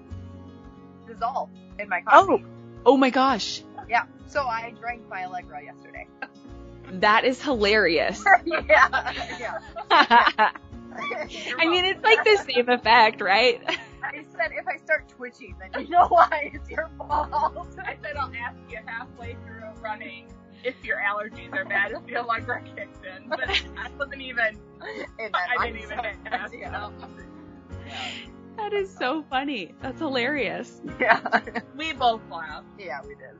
[1.07, 2.25] dissolved in my oh.
[2.25, 2.45] coffee.
[2.85, 4.05] Oh oh my gosh, Yeah.
[4.27, 6.07] So I drank my Allegra yesterday.
[6.93, 8.23] that is hilarious.
[8.45, 9.13] yeah.
[9.39, 9.59] Yeah.
[10.95, 13.61] I mean, it's like the same effect, right?
[14.03, 17.67] I said if I start twitching, then you know why it's your fault.
[17.79, 20.27] I said I'll ask you halfway through running
[20.63, 23.29] if your allergies are bad, if the Allegra kicks in.
[23.29, 26.15] But I wasn't even, I didn't even mindset.
[26.31, 26.53] ask.
[26.53, 26.89] Yeah.
[28.57, 29.73] That is so funny.
[29.81, 30.81] That's hilarious.
[30.99, 31.21] Yeah.
[31.77, 32.67] We both laughed.
[32.79, 33.35] Yeah, we did.